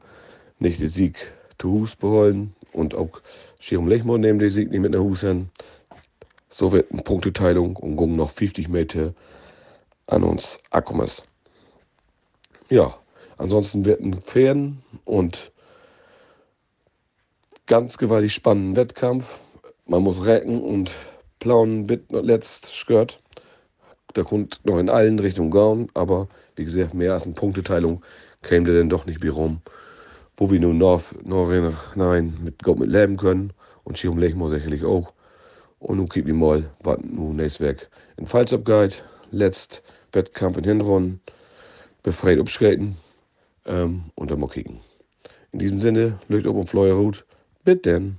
nicht 0.58 0.80
den 0.80 0.88
Sieg 0.88 1.32
zu 1.58 1.72
Hus 1.72 1.96
beholen 1.96 2.54
und 2.72 2.94
auch 2.94 3.20
Schirum 3.58 3.88
Lechmond 3.88 4.20
nehmen 4.20 4.38
den 4.38 4.50
Sieg 4.50 4.70
nicht 4.70 4.80
mit 4.80 4.92
nach 4.92 5.00
Hus 5.00 5.22
hin. 5.22 5.50
So 6.48 6.72
wird 6.72 6.92
eine 6.92 7.02
Punkteteilung 7.02 7.76
und 7.76 7.96
gingen 7.96 8.16
noch 8.16 8.30
50 8.30 8.68
Meter 8.68 9.14
an 10.06 10.22
uns 10.22 10.60
ankommen. 10.70 11.10
Ja, 12.68 12.94
ansonsten 13.36 13.84
wird 13.84 14.00
ein 14.00 14.20
Pferden 14.22 14.82
und 15.04 15.50
ganz 17.66 17.98
gewaltig 17.98 18.32
spannenden 18.32 18.76
Wettkampf. 18.76 19.38
Man 19.86 20.02
muss 20.02 20.24
recken 20.24 20.62
und 20.62 20.92
planen 21.40 21.86
mit 21.86 22.10
letzt 22.10 22.66
Skirt. 22.66 23.20
Da 24.14 24.22
kommt 24.22 24.60
noch 24.64 24.78
in 24.78 24.88
allen 24.88 25.18
Richtungen 25.18 25.50
gauen, 25.50 25.88
aber 25.94 26.28
wie 26.54 26.64
gesagt, 26.64 26.94
mehr 26.94 27.12
als 27.12 27.24
eine 27.24 27.34
Punkteteilung 27.34 28.02
käme 28.42 28.66
der 28.66 28.78
dann 28.78 28.88
doch 28.88 29.04
nicht 29.04 29.22
mehr 29.22 29.32
rum. 29.32 29.60
Wo 30.36 30.50
wir 30.50 30.60
nun 30.60 30.78
noch, 30.78 31.02
noch 31.24 31.50
nein, 31.96 32.38
mit 32.42 32.62
Gott 32.62 32.78
mit 32.78 32.88
leben 32.88 33.16
können 33.16 33.52
und 33.84 33.98
Schirm 33.98 34.18
Lechmo 34.18 34.48
sicherlich 34.48 34.84
auch. 34.84 35.12
Und 35.78 35.98
nun 35.98 36.08
kicken 36.08 36.28
wir 36.28 36.34
mal, 36.34 36.70
was 36.80 36.98
nun 37.02 37.36
nächstes 37.36 37.66
Weg 37.66 37.90
in 38.16 38.26
abgeht. 38.26 39.04
Letzt 39.32 39.82
Wettkampf 40.12 40.56
in 40.56 40.64
Hinrunden, 40.64 41.20
befreit 42.02 42.38
abschreiten 42.38 42.96
ähm, 43.66 44.04
und 44.14 44.30
dann 44.30 44.40
mal 44.40 44.48
kicken. 44.48 44.78
In 45.52 45.58
diesem 45.58 45.80
Sinne, 45.80 46.20
Leucht 46.28 46.46
auf 46.46 46.54
und 46.54 46.68
Fleuerhut. 46.68 47.24
Denn. 47.74 48.18